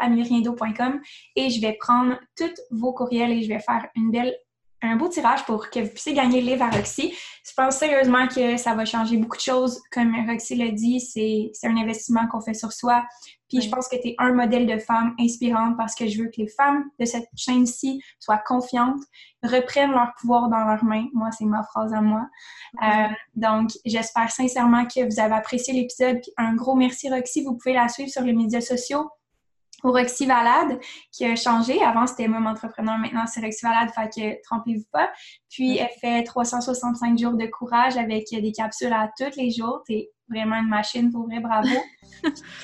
et 1.35 1.49
je 1.49 1.61
vais 1.61 1.73
prendre 1.73 2.19
tous 2.35 2.53
vos 2.71 2.93
courriels 2.93 3.31
et 3.31 3.43
je 3.43 3.49
vais 3.49 3.59
faire 3.59 3.87
une 3.95 4.11
belle 4.11 4.35
un 4.83 4.97
beau 4.97 5.07
tirage 5.07 5.45
pour 5.45 5.69
que 5.69 5.79
vous 5.79 5.89
puissiez 5.89 6.13
gagner 6.13 6.41
le 6.41 6.47
livre 6.47 6.63
à 6.63 6.69
Roxy. 6.69 7.13
Je 7.45 7.53
pense 7.55 7.77
sérieusement 7.77 8.27
que 8.27 8.57
ça 8.57 8.75
va 8.75 8.83
changer 8.83 9.15
beaucoup 9.15 9.37
de 9.37 9.41
choses. 9.41 9.81
Comme 9.91 10.13
Roxy 10.29 10.55
l'a 10.55 10.71
dit, 10.71 10.99
c'est 10.99 11.51
un 11.63 11.77
investissement 11.77 12.27
qu'on 12.27 12.41
fait 12.41 12.53
sur 12.53 12.73
soi. 12.73 13.05
Puis 13.53 13.61
je 13.61 13.69
pense 13.69 13.87
que 13.87 13.95
tu 13.97 14.07
es 14.07 14.15
un 14.17 14.33
modèle 14.33 14.65
de 14.65 14.79
femme 14.79 15.13
inspirante 15.19 15.77
parce 15.77 15.93
que 15.93 16.07
je 16.07 16.23
veux 16.23 16.29
que 16.29 16.41
les 16.41 16.47
femmes 16.47 16.85
de 16.99 17.05
cette 17.05 17.29
chaîne-ci 17.35 18.01
soient 18.19 18.39
confiantes, 18.39 19.03
reprennent 19.43 19.91
leur 19.91 20.11
pouvoir 20.19 20.49
dans 20.49 20.65
leurs 20.65 20.83
mains. 20.83 21.05
Moi, 21.13 21.29
c'est 21.37 21.45
ma 21.45 21.61
phrase 21.61 21.93
à 21.93 22.01
moi. 22.01 22.27
Euh, 22.81 23.07
donc, 23.35 23.69
j'espère 23.85 24.31
sincèrement 24.31 24.85
que 24.85 25.05
vous 25.05 25.19
avez 25.19 25.35
apprécié 25.35 25.71
l'épisode. 25.71 26.19
Un 26.37 26.55
gros 26.55 26.73
merci, 26.73 27.11
Roxy. 27.11 27.43
Vous 27.43 27.55
pouvez 27.55 27.75
la 27.75 27.89
suivre 27.89 28.09
sur 28.09 28.23
les 28.23 28.33
médias 28.33 28.61
sociaux 28.61 29.07
au 29.83 29.91
Roxy 29.91 30.25
Valade 30.25 30.79
qui 31.11 31.25
a 31.25 31.35
changé. 31.35 31.83
Avant, 31.83 32.07
c'était 32.07 32.27
Mom 32.27 32.47
Entrepreneur. 32.47 32.97
Maintenant, 32.97 33.27
c'est 33.27 33.41
Roxy 33.41 33.63
Valade. 33.63 33.91
Fait 33.91 34.09
que 34.09 34.41
trompez-vous 34.41 34.87
pas. 34.91 35.11
Puis, 35.51 35.77
elle 35.77 35.89
fait 36.01 36.23
365 36.23 37.19
jours 37.19 37.33
de 37.33 37.45
courage 37.45 37.97
avec 37.97 38.25
des 38.31 38.51
capsules 38.51 38.93
à 38.93 39.11
tous 39.15 39.37
les 39.37 39.51
jours. 39.51 39.83
T'es 39.85 40.09
vraiment 40.33 40.57
une 40.57 40.69
machine 40.69 41.11
pour 41.11 41.27
vrai. 41.27 41.39
Bravo. 41.39 41.69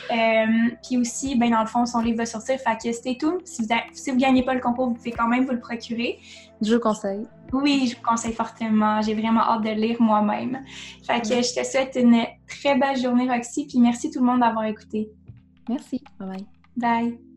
Euh, 0.09 0.69
puis 0.81 0.97
aussi, 0.97 1.35
ben, 1.35 1.51
dans 1.51 1.59
le 1.59 1.67
fond, 1.67 1.85
son 1.85 1.99
livre 1.99 2.19
va 2.19 2.25
sortir. 2.25 2.57
Fait 2.59 2.77
que 2.81 2.93
c'était 2.93 3.17
tout. 3.19 3.39
Si 3.43 3.61
vous, 3.61 3.67
si 3.91 4.09
vous 4.09 4.17
gagnez 4.17 4.41
pas 4.41 4.53
le 4.53 4.61
concours, 4.61 4.87
vous 4.87 4.95
pouvez 4.95 5.11
quand 5.11 5.27
même 5.27 5.45
vous 5.45 5.51
le 5.51 5.59
procurer. 5.59 6.17
Je 6.61 6.75
vous 6.75 6.79
conseille. 6.79 7.27
Oui, 7.51 7.87
je 7.91 7.97
vous 7.97 8.01
conseille 8.01 8.33
fortement. 8.33 9.01
J'ai 9.01 9.13
vraiment 9.13 9.41
hâte 9.41 9.63
de 9.63 9.69
le 9.69 9.75
lire 9.75 10.01
moi-même. 10.01 10.63
Fait 11.05 11.21
que 11.21 11.41
je 11.41 11.61
te 11.61 11.65
souhaite 11.65 11.97
une 12.01 12.23
très 12.47 12.77
belle 12.77 12.97
journée, 12.97 13.29
Roxy. 13.29 13.67
Puis 13.67 13.79
merci 13.79 14.09
tout 14.09 14.19
le 14.19 14.25
monde 14.25 14.39
d'avoir 14.39 14.63
écouté. 14.63 15.09
Merci. 15.67 16.01
Bye 16.17 16.29
bye. 16.29 16.45
Bye. 16.77 17.28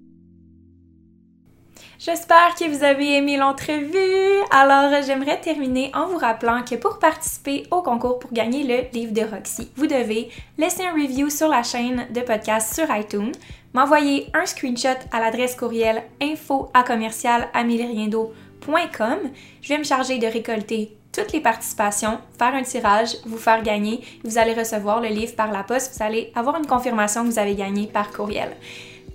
J'espère 2.04 2.56
que 2.58 2.68
vous 2.68 2.82
avez 2.82 3.18
aimé 3.18 3.36
l'entrevue. 3.36 4.42
Alors, 4.50 4.90
j'aimerais 5.06 5.40
terminer 5.40 5.92
en 5.94 6.08
vous 6.08 6.18
rappelant 6.18 6.64
que 6.64 6.74
pour 6.74 6.98
participer 6.98 7.64
au 7.70 7.80
concours 7.80 8.18
pour 8.18 8.32
gagner 8.32 8.64
le 8.64 8.90
livre 8.92 9.12
de 9.12 9.20
Roxy, 9.20 9.70
vous 9.76 9.86
devez 9.86 10.28
laisser 10.58 10.84
un 10.84 10.94
review 10.94 11.30
sur 11.30 11.46
la 11.46 11.62
chaîne 11.62 12.08
de 12.12 12.20
podcast 12.22 12.74
sur 12.74 12.92
iTunes, 12.92 13.30
m'envoyer 13.72 14.26
un 14.34 14.46
screenshot 14.46 14.98
à 15.12 15.20
l'adresse 15.20 15.54
courriel 15.54 16.02
info 16.20 16.72
à 16.74 16.82
commercial 16.82 17.48
Je 17.54 19.68
vais 19.68 19.78
me 19.78 19.84
charger 19.84 20.18
de 20.18 20.26
récolter 20.26 20.96
toutes 21.12 21.32
les 21.32 21.40
participations, 21.40 22.18
faire 22.36 22.56
un 22.56 22.62
tirage, 22.62 23.18
vous 23.26 23.38
faire 23.38 23.62
gagner. 23.62 24.00
Vous 24.24 24.38
allez 24.38 24.54
recevoir 24.54 25.00
le 25.00 25.08
livre 25.08 25.36
par 25.36 25.52
la 25.52 25.62
poste. 25.62 25.94
Vous 25.94 26.02
allez 26.02 26.32
avoir 26.34 26.56
une 26.56 26.66
confirmation 26.66 27.22
que 27.22 27.28
vous 27.28 27.38
avez 27.38 27.54
gagné 27.54 27.86
par 27.86 28.10
courriel. 28.10 28.56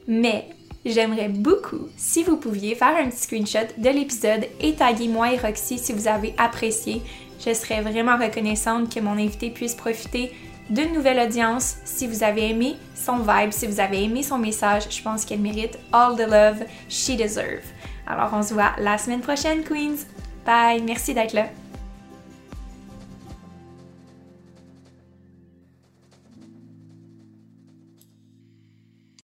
Mais 0.07 0.47
j'aimerais 0.91 1.29
beaucoup 1.29 1.89
si 1.97 2.23
vous 2.23 2.37
pouviez 2.37 2.75
faire 2.75 2.95
un 2.97 3.09
petit 3.09 3.23
screenshot 3.23 3.67
de 3.77 3.89
l'épisode 3.89 4.45
et 4.61 4.73
taguer 4.73 5.07
moi 5.07 5.33
et 5.33 5.37
Roxy 5.37 5.77
si 5.77 5.93
vous 5.93 6.07
avez 6.07 6.33
apprécié. 6.37 7.01
Je 7.45 7.53
serais 7.53 7.81
vraiment 7.81 8.17
reconnaissante 8.17 8.93
que 8.93 8.99
mon 8.99 9.11
invité 9.11 9.49
puisse 9.49 9.75
profiter 9.75 10.31
d'une 10.69 10.93
nouvelle 10.93 11.19
audience. 11.19 11.77
Si 11.85 12.07
vous 12.07 12.23
avez 12.23 12.49
aimé 12.49 12.75
son 12.95 13.17
vibe, 13.17 13.51
si 13.51 13.67
vous 13.67 13.79
avez 13.79 14.03
aimé 14.03 14.23
son 14.23 14.37
message, 14.37 14.83
je 14.89 15.01
pense 15.01 15.25
qu'elle 15.25 15.39
mérite 15.39 15.77
all 15.91 16.15
the 16.15 16.29
love 16.29 16.65
she 16.89 17.15
deserves. 17.15 17.65
Alors 18.05 18.31
on 18.33 18.41
se 18.41 18.53
voit 18.53 18.71
la 18.79 18.97
semaine 18.97 19.21
prochaine, 19.21 19.63
Queens. 19.63 20.05
Bye, 20.45 20.81
merci 20.81 21.13
d'être 21.13 21.33
là. 21.33 21.47